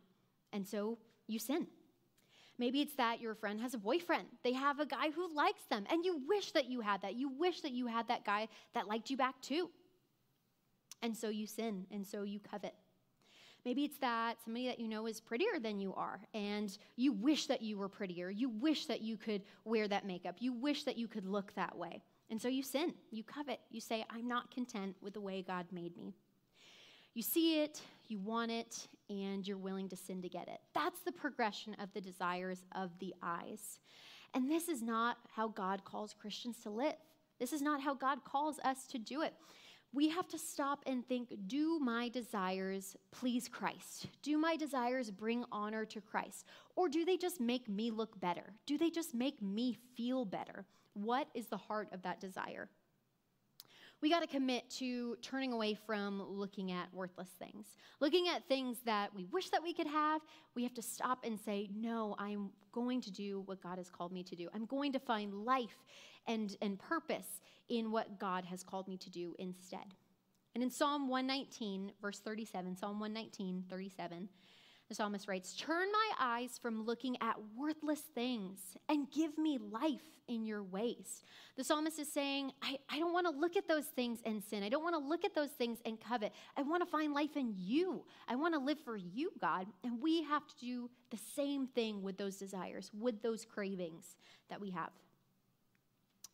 [0.52, 1.66] and so you sin.
[2.58, 4.26] Maybe it's that your friend has a boyfriend.
[4.42, 7.14] They have a guy who likes them, and you wish that you had that.
[7.14, 9.70] You wish that you had that guy that liked you back too.
[11.02, 12.74] And so you sin, and so you covet.
[13.64, 17.46] Maybe it's that somebody that you know is prettier than you are, and you wish
[17.46, 18.30] that you were prettier.
[18.30, 20.36] You wish that you could wear that makeup.
[20.38, 22.02] You wish that you could look that way.
[22.30, 23.60] And so you sin, you covet.
[23.70, 26.14] You say, I'm not content with the way God made me.
[27.14, 30.60] You see it, you want it, and you're willing to sin to get it.
[30.74, 33.78] That's the progression of the desires of the eyes.
[34.34, 36.94] And this is not how God calls Christians to live.
[37.38, 39.34] This is not how God calls us to do it.
[39.92, 44.08] We have to stop and think do my desires please Christ?
[44.22, 46.46] Do my desires bring honor to Christ?
[46.74, 48.54] Or do they just make me look better?
[48.66, 50.64] Do they just make me feel better?
[50.94, 52.68] What is the heart of that desire?
[54.04, 57.64] We got to commit to turning away from looking at worthless things.
[58.00, 60.20] Looking at things that we wish that we could have,
[60.54, 64.12] we have to stop and say, No, I'm going to do what God has called
[64.12, 64.50] me to do.
[64.54, 65.78] I'm going to find life
[66.26, 67.40] and, and purpose
[67.70, 69.94] in what God has called me to do instead.
[70.54, 74.28] And in Psalm 119, verse 37, Psalm 119, 37,
[74.88, 80.20] the psalmist writes, Turn my eyes from looking at worthless things and give me life
[80.28, 81.22] in your ways.
[81.56, 84.62] The psalmist is saying, I, I don't want to look at those things and sin.
[84.62, 86.32] I don't want to look at those things and covet.
[86.56, 88.04] I want to find life in you.
[88.28, 89.66] I want to live for you, God.
[89.84, 94.16] And we have to do the same thing with those desires, with those cravings
[94.50, 94.90] that we have.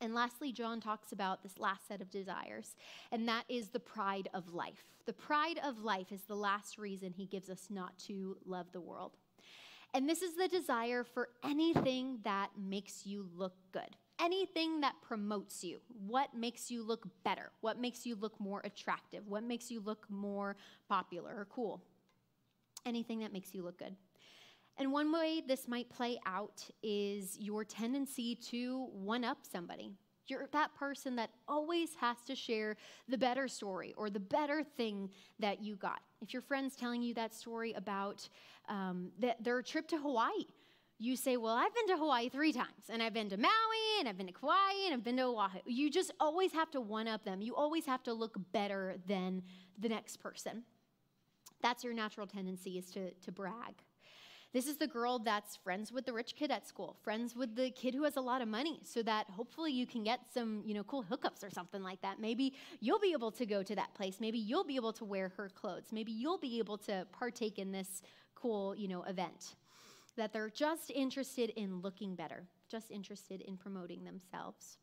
[0.00, 2.74] And lastly, John talks about this last set of desires,
[3.12, 4.86] and that is the pride of life.
[5.06, 8.80] The pride of life is the last reason he gives us not to love the
[8.80, 9.16] world.
[9.92, 15.64] And this is the desire for anything that makes you look good, anything that promotes
[15.64, 15.80] you.
[16.06, 17.50] What makes you look better?
[17.60, 19.26] What makes you look more attractive?
[19.26, 20.56] What makes you look more
[20.88, 21.82] popular or cool?
[22.86, 23.96] Anything that makes you look good.
[24.80, 29.92] And one way this might play out is your tendency to one up somebody.
[30.26, 35.10] You're that person that always has to share the better story or the better thing
[35.38, 36.00] that you got.
[36.22, 38.26] If your friend's telling you that story about
[38.70, 40.46] um, the, their trip to Hawaii,
[40.98, 43.50] you say, Well, I've been to Hawaii three times, and I've been to Maui,
[43.98, 45.58] and I've been to Kauai, and I've been to Oahu.
[45.66, 47.42] You just always have to one up them.
[47.42, 49.42] You always have to look better than
[49.78, 50.62] the next person.
[51.62, 53.74] That's your natural tendency is to, to brag.
[54.52, 57.70] This is the girl that's friends with the rich kid at school, friends with the
[57.70, 60.74] kid who has a lot of money, so that hopefully you can get some, you
[60.74, 62.18] know, cool hookups or something like that.
[62.18, 64.16] Maybe you'll be able to go to that place.
[64.18, 65.92] Maybe you'll be able to wear her clothes.
[65.92, 68.02] Maybe you'll be able to partake in this
[68.34, 69.54] cool, you know, event.
[70.16, 74.79] That they're just interested in looking better, just interested in promoting themselves.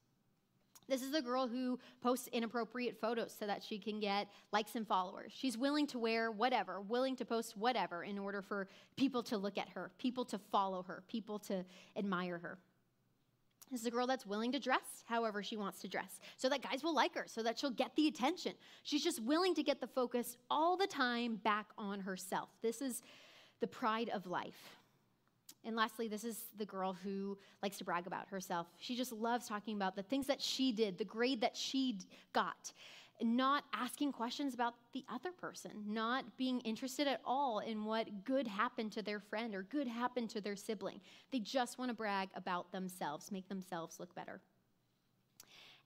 [0.87, 4.87] This is the girl who posts inappropriate photos so that she can get likes and
[4.87, 5.33] followers.
[5.35, 9.57] She's willing to wear whatever, willing to post whatever in order for people to look
[9.57, 11.65] at her, people to follow her, people to
[11.97, 12.57] admire her.
[13.69, 16.61] This is a girl that's willing to dress however she wants to dress so that
[16.61, 18.53] guys will like her, so that she'll get the attention.
[18.83, 22.47] She's just willing to get the focus all the time back on herself.
[22.61, 23.03] This is
[23.59, 24.76] the pride of life.
[25.65, 28.67] And lastly, this is the girl who likes to brag about herself.
[28.77, 31.99] She just loves talking about the things that she did, the grade that she
[32.31, 32.71] got,
[33.21, 38.47] not asking questions about the other person, not being interested at all in what good
[38.47, 41.01] happened to their friend or good happened to their sibling.
[41.31, 44.39] They just want to brag about themselves, make themselves look better.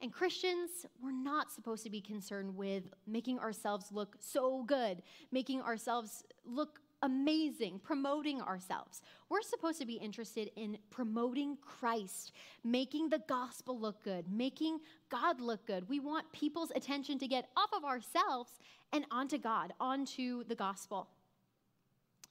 [0.01, 5.61] And Christians, we're not supposed to be concerned with making ourselves look so good, making
[5.61, 9.01] ourselves look amazing, promoting ourselves.
[9.29, 12.31] We're supposed to be interested in promoting Christ,
[12.63, 15.87] making the gospel look good, making God look good.
[15.89, 18.59] We want people's attention to get off of ourselves
[18.93, 21.07] and onto God, onto the gospel.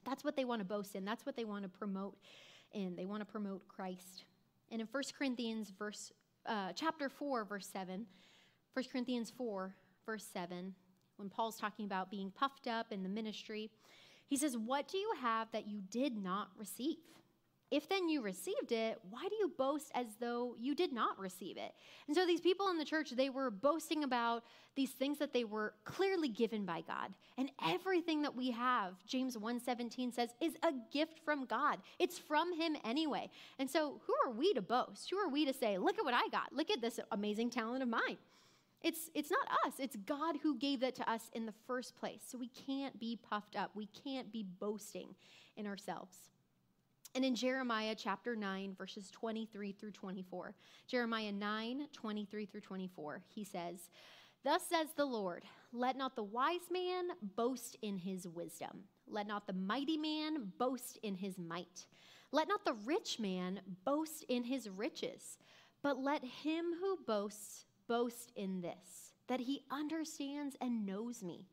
[0.05, 1.05] That's what they want to boast in.
[1.05, 2.17] That's what they want to promote
[2.73, 2.97] in.
[2.97, 4.25] They want to promote Christ.
[4.71, 6.13] And in 1 Corinthians verse
[6.47, 8.07] uh, chapter 4 verse 7,
[8.73, 9.75] 1 Corinthians 4
[10.07, 10.75] verse 7,
[11.17, 13.71] when Paul's talking about being puffed up in the ministry,
[14.31, 16.97] he says, What do you have that you did not receive?
[17.71, 21.57] If then you received it, why do you boast as though you did not receive
[21.57, 21.73] it?
[22.09, 24.43] And so these people in the church, they were boasting about
[24.75, 27.13] these things that they were clearly given by God.
[27.39, 31.79] And everything that we have, James 1:17 says, is a gift from God.
[32.01, 33.31] It's from him anyway.
[33.61, 35.09] And so who are we to boast?
[35.11, 36.53] Who are we to say, look at what I got?
[36.53, 38.19] Look at this amazing talent of mine.
[38.83, 42.21] It's, it's not us, it's God who gave that to us in the first place.
[42.27, 45.15] So we can't be puffed up, we can't be boasting
[45.57, 46.17] in ourselves.
[47.15, 50.55] And in Jeremiah chapter 9, verses 23 through 24,
[50.87, 53.91] Jeremiah 9, 23 through 24, he says,
[54.45, 59.47] Thus says the Lord, let not the wise man boast in his wisdom, let not
[59.47, 61.87] the mighty man boast in his might,
[62.33, 65.37] let not the rich man boast in his riches,
[65.83, 71.45] but let him who boasts boast in this that he understands and knows me,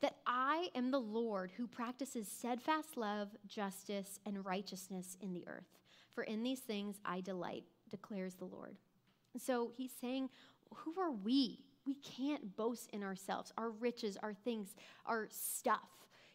[0.00, 5.78] that I am the Lord who practices steadfast love, justice, and righteousness in the earth.
[6.14, 8.76] For in these things I delight, declares the Lord.
[9.38, 10.28] So he's saying,
[10.74, 11.60] Who are we?
[11.86, 14.74] We can't boast in ourselves, our riches, our things,
[15.06, 15.88] our stuff.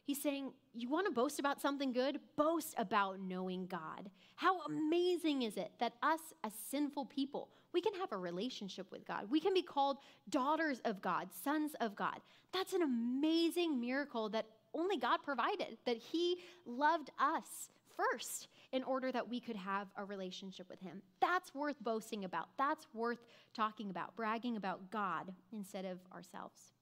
[0.04, 2.20] He's saying, You want to boast about something good?
[2.36, 4.10] Boast about knowing God.
[4.36, 9.06] How amazing is it that us, as sinful people, we can have a relationship with
[9.06, 9.30] God?
[9.30, 9.98] We can be called
[10.30, 12.20] daughters of God, sons of God.
[12.52, 19.12] That's an amazing miracle that only God provided, that He loved us first in order
[19.12, 21.02] that we could have a relationship with Him.
[21.22, 22.50] That's worth boasting about.
[22.58, 23.20] That's worth
[23.54, 26.73] talking about, bragging about God instead of ourselves.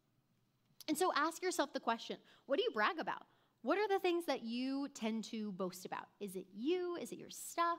[0.88, 3.24] And so ask yourself the question what do you brag about?
[3.64, 6.08] What are the things that you tend to boast about?
[6.20, 6.98] Is it you?
[7.00, 7.78] Is it your stuff?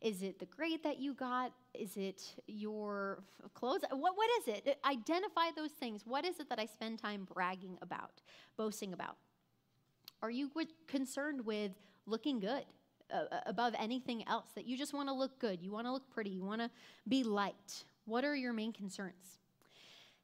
[0.00, 1.52] Is it the grade that you got?
[1.72, 3.22] Is it your
[3.54, 3.82] clothes?
[3.90, 4.78] What, what is it?
[4.84, 6.02] Identify those things.
[6.04, 8.22] What is it that I spend time bragging about,
[8.56, 9.16] boasting about?
[10.20, 10.50] Are you
[10.88, 11.72] concerned with
[12.06, 12.64] looking good
[13.12, 14.48] uh, uh, above anything else?
[14.56, 16.70] That you just want to look good, you want to look pretty, you want to
[17.08, 17.84] be liked?
[18.04, 19.38] What are your main concerns?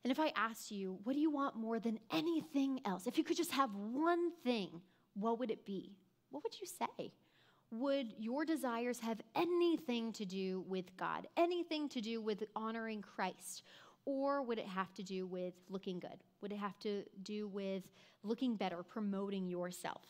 [0.06, 3.08] And if I asked you, what do you want more than anything else?
[3.08, 4.80] If you could just have one thing,
[5.14, 5.96] what would it be?
[6.30, 7.10] What would you say?
[7.72, 13.64] Would your desires have anything to do with God, anything to do with honoring Christ?
[14.04, 16.22] Or would it have to do with looking good?
[16.40, 17.82] Would it have to do with
[18.22, 20.02] looking better, promoting yourself?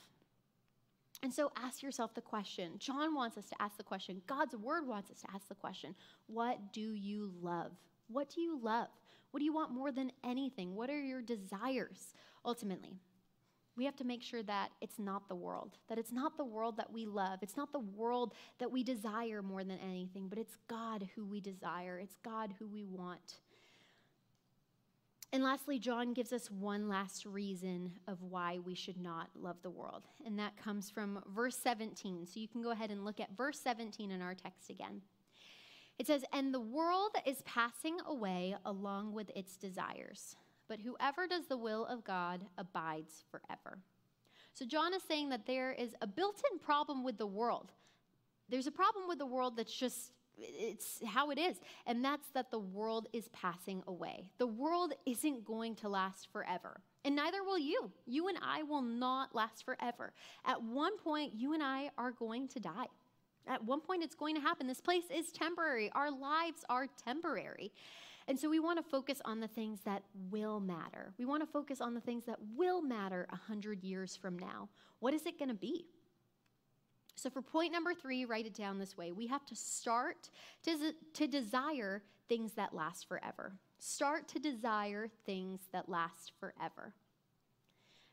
[1.22, 2.72] And so ask yourself the question.
[2.78, 4.20] John wants us to ask the question.
[4.26, 5.94] God's word wants us to ask the question
[6.26, 7.72] What do you love?
[8.08, 8.88] What do you love?
[9.36, 10.74] What do you want more than anything?
[10.74, 12.96] What are your desires ultimately?
[13.76, 16.78] We have to make sure that it's not the world, that it's not the world
[16.78, 17.40] that we love.
[17.42, 21.42] It's not the world that we desire more than anything, but it's God who we
[21.42, 21.98] desire.
[21.98, 23.40] It's God who we want.
[25.34, 29.68] And lastly, John gives us one last reason of why we should not love the
[29.68, 32.24] world, and that comes from verse 17.
[32.24, 35.02] So you can go ahead and look at verse 17 in our text again.
[35.98, 40.36] It says, And the world is passing away along with its desires,
[40.68, 43.78] but whoever does the will of God abides forever.
[44.52, 47.72] So John is saying that there is a built in problem with the world.
[48.48, 51.56] There's a problem with the world that's just it's how it is.
[51.86, 54.30] And that's that the world is passing away.
[54.38, 56.80] The world isn't going to last forever.
[57.04, 57.90] And neither will you.
[58.06, 60.12] You and I will not last forever.
[60.44, 62.86] At one point, you and I are going to die.
[63.48, 64.66] At one point, it's going to happen.
[64.66, 65.90] This place is temporary.
[65.94, 67.72] Our lives are temporary.
[68.28, 71.12] And so we want to focus on the things that will matter.
[71.16, 74.68] We want to focus on the things that will matter 100 years from now.
[74.98, 75.86] What is it going to be?
[77.14, 79.10] So, for point number three, write it down this way.
[79.10, 80.28] We have to start
[80.64, 83.54] to, to desire things that last forever.
[83.78, 86.92] Start to desire things that last forever.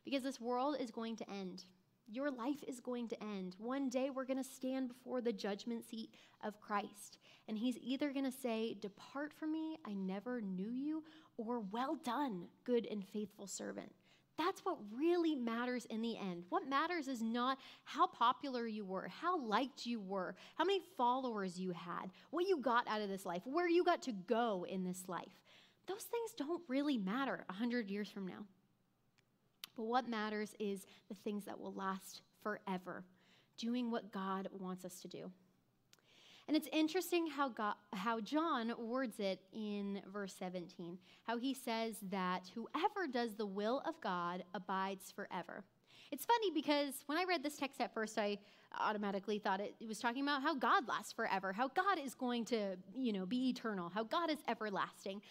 [0.04, 1.64] Because this world is going to end.
[2.10, 3.56] Your life is going to end.
[3.58, 6.10] One day we're going to stand before the judgment seat
[6.42, 7.18] of Christ.
[7.48, 11.02] And he's either going to say, Depart from me, I never knew you,
[11.36, 13.92] or Well done, good and faithful servant.
[14.36, 16.44] That's what really matters in the end.
[16.48, 21.58] What matters is not how popular you were, how liked you were, how many followers
[21.58, 24.82] you had, what you got out of this life, where you got to go in
[24.82, 25.40] this life.
[25.86, 28.44] Those things don't really matter 100 years from now.
[29.76, 33.04] But what matters is the things that will last forever,
[33.58, 35.30] doing what God wants us to do.
[36.46, 41.96] And it's interesting how, God, how John words it in verse 17, how he says
[42.10, 45.64] that whoever does the will of God abides forever.
[46.12, 48.38] It's funny because when I read this text at first, I
[48.78, 52.44] automatically thought it, it was talking about how God lasts forever, how God is going
[52.46, 55.22] to, you know, be eternal, how God is everlasting.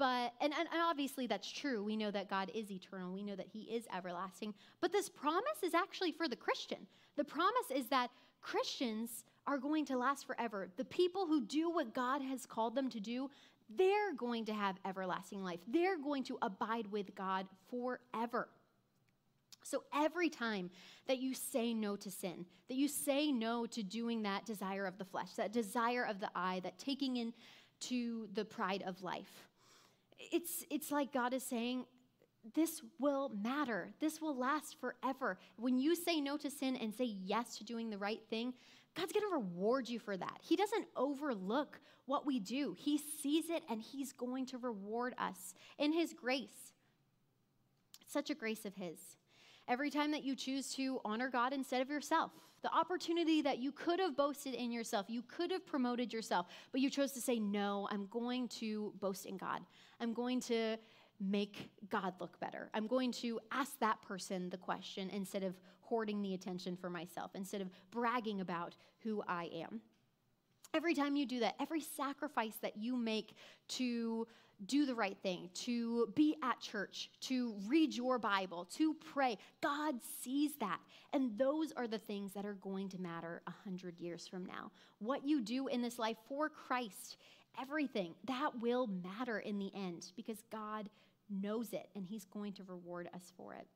[0.00, 1.84] But, and, and obviously that's true.
[1.84, 3.12] We know that God is eternal.
[3.12, 4.54] We know that He is everlasting.
[4.80, 6.78] But this promise is actually for the Christian.
[7.18, 8.08] The promise is that
[8.40, 10.70] Christians are going to last forever.
[10.78, 13.30] The people who do what God has called them to do,
[13.76, 15.60] they're going to have everlasting life.
[15.68, 18.48] They're going to abide with God forever.
[19.62, 20.70] So every time
[21.08, 24.96] that you say no to sin, that you say no to doing that desire of
[24.96, 27.34] the flesh, that desire of the eye, that taking in
[27.80, 29.49] to the pride of life,
[30.32, 31.84] it's, it's like God is saying,
[32.54, 33.90] this will matter.
[34.00, 35.38] This will last forever.
[35.56, 38.54] When you say no to sin and say yes to doing the right thing,
[38.96, 40.38] God's going to reward you for that.
[40.42, 45.54] He doesn't overlook what we do, He sees it and He's going to reward us
[45.78, 46.72] in His grace.
[48.08, 48.98] Such a grace of His.
[49.68, 53.70] Every time that you choose to honor God instead of yourself, the opportunity that you
[53.70, 57.38] could have boasted in yourself, you could have promoted yourself, but you chose to say,
[57.38, 59.60] No, I'm going to boast in God.
[60.00, 60.76] I'm going to
[61.20, 62.70] make God look better.
[62.72, 67.32] I'm going to ask that person the question instead of hoarding the attention for myself,
[67.34, 69.80] instead of bragging about who I am.
[70.72, 73.34] Every time you do that, every sacrifice that you make
[73.68, 74.26] to
[74.66, 79.94] do the right thing, to be at church, to read your Bible, to pray, God
[80.22, 80.78] sees that.
[81.12, 84.70] And those are the things that are going to matter a hundred years from now.
[84.98, 87.16] What you do in this life for Christ,
[87.60, 90.88] everything, that will matter in the end because God
[91.28, 93.66] knows it and He's going to reward us for it.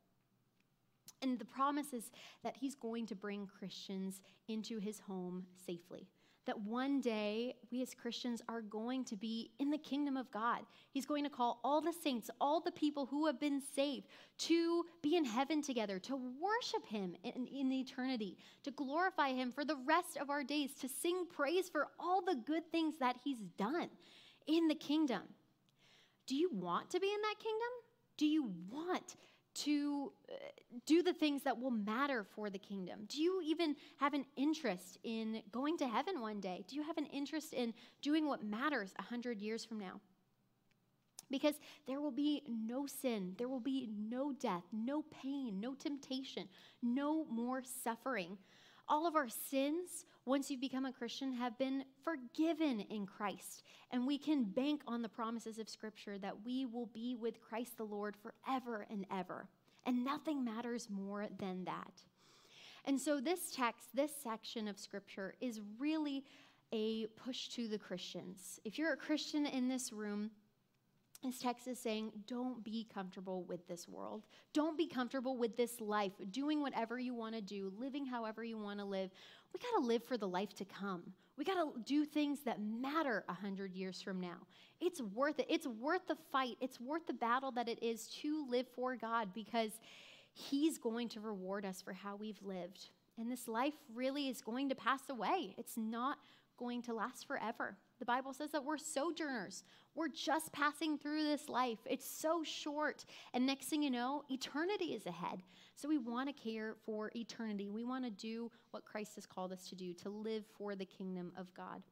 [1.23, 2.11] And the promise is
[2.43, 6.09] that He's going to bring Christians into His home safely
[6.47, 10.61] that one day we as Christians are going to be in the kingdom of God.
[10.91, 14.07] He's going to call all the saints, all the people who have been saved,
[14.39, 19.65] to be in heaven together, to worship Him in, in eternity, to glorify Him for
[19.65, 23.41] the rest of our days, to sing praise for all the good things that He's
[23.57, 23.89] done
[24.47, 25.23] in the kingdom.
[26.27, 27.69] Do you want to be in that kingdom?
[28.17, 29.17] Do you want
[29.55, 30.35] to uh,
[30.87, 33.01] do the things that will matter for the kingdom?
[33.09, 36.65] Do you even have an interest in going to heaven one day?
[36.69, 40.01] Do you have an interest in doing what matters a hundred years from now?
[41.31, 41.55] Because
[41.87, 46.49] there will be no sin, there will be no death, no pain, no temptation,
[46.83, 48.37] no more suffering.
[48.89, 53.63] All of our sins, once you've become a Christian, have been forgiven in Christ.
[53.91, 57.77] And we can bank on the promises of Scripture that we will be with Christ
[57.77, 59.49] the Lord forever and ever.
[59.87, 62.03] And nothing matters more than that.
[62.87, 66.25] And so, this text, this section of Scripture, is really
[66.73, 68.61] a push to the Christians.
[68.65, 70.31] If you're a Christian in this room,
[71.25, 74.25] this text is saying, don't be comfortable with this world.
[74.53, 78.59] Don't be comfortable with this life, doing whatever you want to do, living however you
[78.59, 79.11] want to live.
[79.55, 81.05] We got to live for the life to come.
[81.39, 84.37] We got to do things that matter a hundred years from now.
[84.81, 85.47] It's worth it.
[85.49, 86.57] It's worth the fight.
[86.61, 89.71] It's worth the battle that it is to live for God because
[90.33, 92.89] He's going to reward us for how we've lived.
[93.17, 95.55] And this life really is going to pass away.
[95.57, 96.19] It's not
[96.59, 97.77] going to last forever.
[97.99, 99.65] The Bible says that we're sojourners.
[99.95, 101.79] We're just passing through this life.
[101.87, 103.05] It's so short.
[103.33, 105.43] And next thing you know, eternity is ahead.
[105.77, 107.71] So we want to care for eternity.
[107.71, 110.85] We want to do what Christ has called us to do, to live for the
[110.85, 111.83] kingdom of God.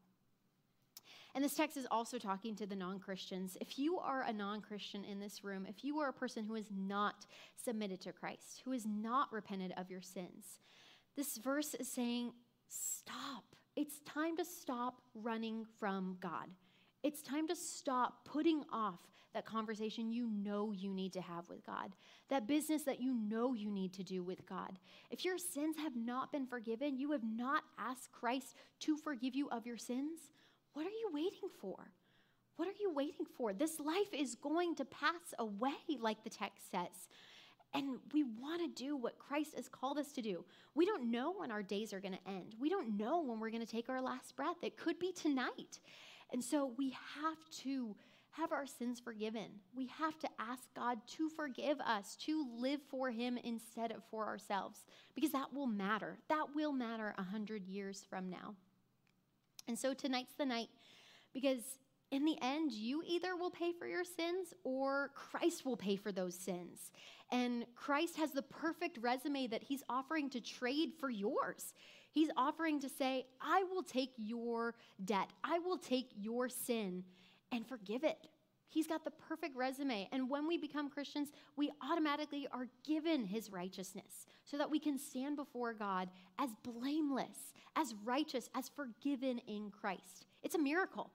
[1.35, 3.57] And this text is also talking to the non Christians.
[3.61, 6.57] If you are a non Christian in this room, if you are a person who
[6.57, 7.27] is not
[7.57, 10.61] submitted to Christ, who is not repented of your sins,
[11.17, 12.33] this verse is saying,
[12.69, 13.45] stop
[13.77, 16.49] it's time to stop running from God.
[17.03, 19.01] It's time to stop putting off
[19.35, 21.93] that conversation you know you need to have with God,
[22.29, 24.79] that business that you know you need to do with God.
[25.11, 29.49] If your sins have not been forgiven, you have not asked Christ to forgive you
[29.49, 30.21] of your sins,
[30.75, 31.93] what are you waiting for?
[32.57, 33.53] What are you waiting for?
[33.53, 37.09] This life is going to pass away, like the text says.
[37.75, 40.45] And we want to do what Christ has called us to do.
[40.75, 42.55] We don't know when our days are going to end.
[42.61, 44.57] We don't know when we're going to take our last breath.
[44.63, 45.81] It could be tonight.
[46.33, 47.97] And so we have to
[48.33, 49.47] have our sins forgiven.
[49.75, 54.27] We have to ask God to forgive us, to live for Him instead of for
[54.27, 56.19] ourselves, because that will matter.
[56.29, 58.55] That will matter a hundred years from now.
[59.69, 60.69] And so tonight's the night
[61.33, 61.79] because
[62.13, 66.13] in the end, you either will pay for your sins or Christ will pay for
[66.13, 66.93] those sins.
[67.33, 71.73] And Christ has the perfect resume that he's offering to trade for yours.
[72.11, 77.03] He's offering to say, I will take your debt, I will take your sin
[77.51, 78.29] and forgive it.
[78.69, 80.09] He's got the perfect resume.
[80.13, 84.99] And when we become Christians, we automatically are given his righteousness so that we can
[84.99, 86.09] stand before God
[86.39, 90.27] as blameless, as righteous, as forgiven in Christ.
[90.43, 91.11] It's a miracle.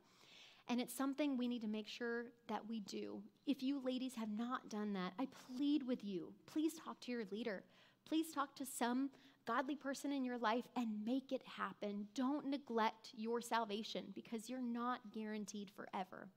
[0.70, 3.22] And it's something we need to make sure that we do.
[3.46, 6.34] If you ladies have not done that, I plead with you.
[6.46, 7.64] Please talk to your leader.
[8.06, 9.10] Please talk to some
[9.46, 12.08] godly person in your life and make it happen.
[12.14, 16.28] Don't neglect your salvation because you're not guaranteed forever.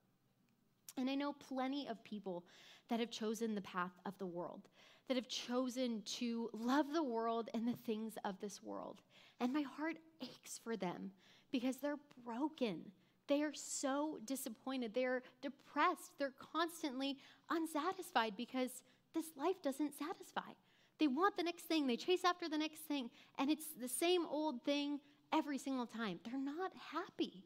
[0.97, 2.45] And I know plenty of people
[2.89, 4.69] that have chosen the path of the world,
[5.09, 9.03] that have chosen to love the world and the things of this world.
[9.41, 11.11] And my heart aches for them
[11.51, 12.93] because they're broken.
[13.31, 14.93] They are so disappointed.
[14.93, 16.11] They're depressed.
[16.19, 17.17] They're constantly
[17.49, 18.83] unsatisfied because
[19.15, 20.51] this life doesn't satisfy.
[20.99, 23.09] They want the next thing, they chase after the next thing,
[23.39, 24.99] and it's the same old thing
[25.33, 26.19] every single time.
[26.25, 27.45] They're not happy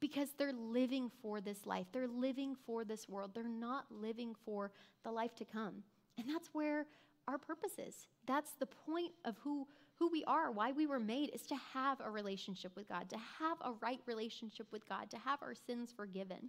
[0.00, 1.86] because they're living for this life.
[1.92, 3.30] They're living for this world.
[3.34, 4.70] They're not living for
[5.02, 5.82] the life to come.
[6.18, 6.86] And that's where
[7.26, 8.06] our purpose is.
[8.26, 9.66] That's the point of who
[10.00, 13.18] who we are, why we were made, is to have a relationship with God, to
[13.38, 16.48] have a right relationship with God, to have our sins forgiven.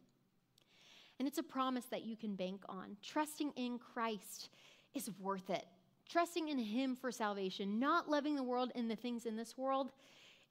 [1.19, 2.95] And it's a promise that you can bank on.
[3.03, 4.49] Trusting in Christ
[4.95, 5.65] is worth it.
[6.09, 9.91] Trusting in Him for salvation, not loving the world and the things in this world,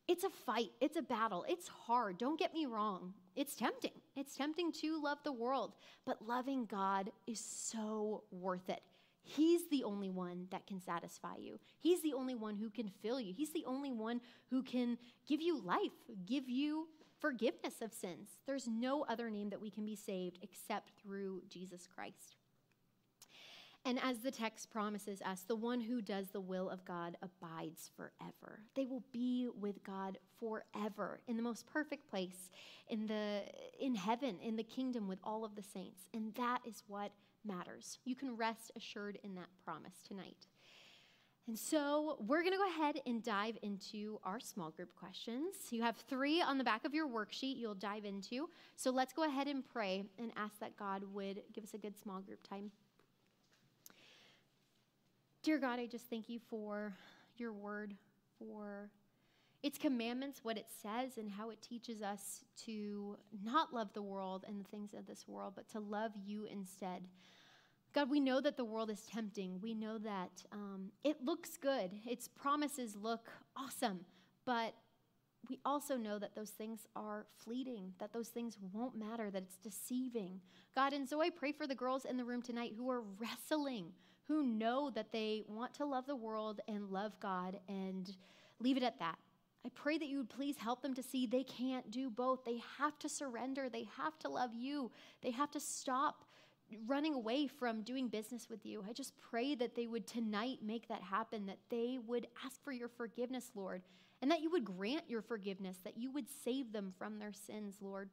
[0.07, 2.19] it's a fight, it's a battle, it's hard.
[2.19, 3.15] Don't get me wrong.
[3.35, 3.93] It's tempting.
[4.15, 5.73] It's tempting to love the world,
[6.05, 8.83] but loving God is so worth it.
[9.37, 11.61] He's the only one that can satisfy you.
[11.79, 13.33] He's the only one who can fill you.
[13.33, 14.21] He's the only one
[14.51, 15.93] who can give you life,
[16.27, 16.89] give you
[17.21, 18.29] forgiveness of sins.
[18.47, 22.37] There's no other name that we can be saved except through Jesus Christ.
[23.85, 27.91] And as the text promises us, the one who does the will of God abides
[27.97, 28.61] forever.
[28.75, 32.51] They will be with God forever in the most perfect place
[32.89, 33.43] in the
[33.79, 36.09] in heaven, in the kingdom with all of the saints.
[36.13, 37.13] And that is what
[37.45, 37.99] matters.
[38.05, 40.47] You can rest assured in that promise tonight.
[41.47, 45.57] And so we're going to go ahead and dive into our small group questions.
[45.71, 48.49] You have three on the back of your worksheet you'll dive into.
[48.77, 51.99] So let's go ahead and pray and ask that God would give us a good
[51.99, 52.71] small group time.
[55.43, 56.95] Dear God, I just thank you for
[57.37, 57.95] your word,
[58.39, 58.91] for
[59.63, 64.45] its commandments, what it says, and how it teaches us to not love the world
[64.49, 67.07] and the things of this world, but to love you instead.
[67.93, 69.61] God, we know that the world is tempting.
[69.61, 74.01] We know that um, it looks good, its promises look awesome,
[74.47, 74.75] but
[75.49, 79.57] we also know that those things are fleeting, that those things won't matter, that it's
[79.57, 80.41] deceiving.
[80.75, 83.93] God, and so I pray for the girls in the room tonight who are wrestling
[84.31, 88.15] who know that they want to love the world and love God and
[88.61, 89.19] leave it at that.
[89.65, 92.45] I pray that you would please help them to see they can't do both.
[92.45, 94.91] They have to surrender, they have to love you,
[95.23, 96.25] they have to stop
[96.87, 98.85] running away from doing business with you.
[98.89, 102.73] I just pray that they would tonight make that happen, that they would ask for
[102.73, 103.83] your forgiveness, Lord,
[104.23, 107.77] and that you would grant your forgiveness, that you would save them from their sins,
[107.81, 108.09] Lord.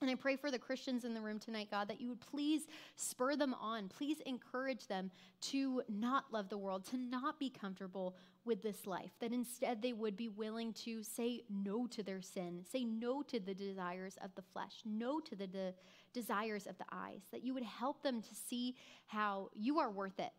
[0.00, 2.66] And I pray for the Christians in the room tonight, God, that you would please
[2.96, 3.88] spur them on.
[3.88, 5.10] Please encourage them
[5.42, 9.92] to not love the world, to not be comfortable with this life, that instead they
[9.92, 14.34] would be willing to say no to their sin, say no to the desires of
[14.34, 15.74] the flesh, no to the de-
[16.12, 18.76] desires of the eyes, that you would help them to see
[19.06, 20.32] how you are worth it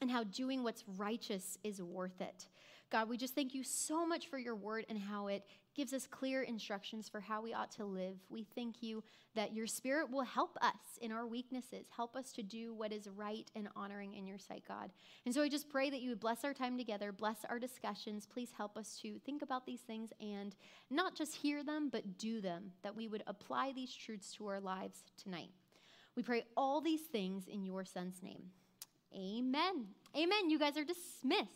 [0.00, 2.48] and how doing what's righteous is worth it.
[2.90, 5.44] God, we just thank you so much for your word and how it
[5.76, 8.16] gives us clear instructions for how we ought to live.
[8.30, 9.04] We thank you
[9.34, 13.08] that your spirit will help us in our weaknesses, help us to do what is
[13.14, 14.90] right and honoring in your sight, God.
[15.26, 18.26] And so I just pray that you would bless our time together, bless our discussions.
[18.26, 20.56] Please help us to think about these things and
[20.90, 24.60] not just hear them, but do them, that we would apply these truths to our
[24.60, 25.50] lives tonight.
[26.16, 28.44] We pray all these things in your son's name.
[29.14, 29.86] Amen.
[30.16, 30.50] Amen.
[30.50, 31.50] You guys are dismissed.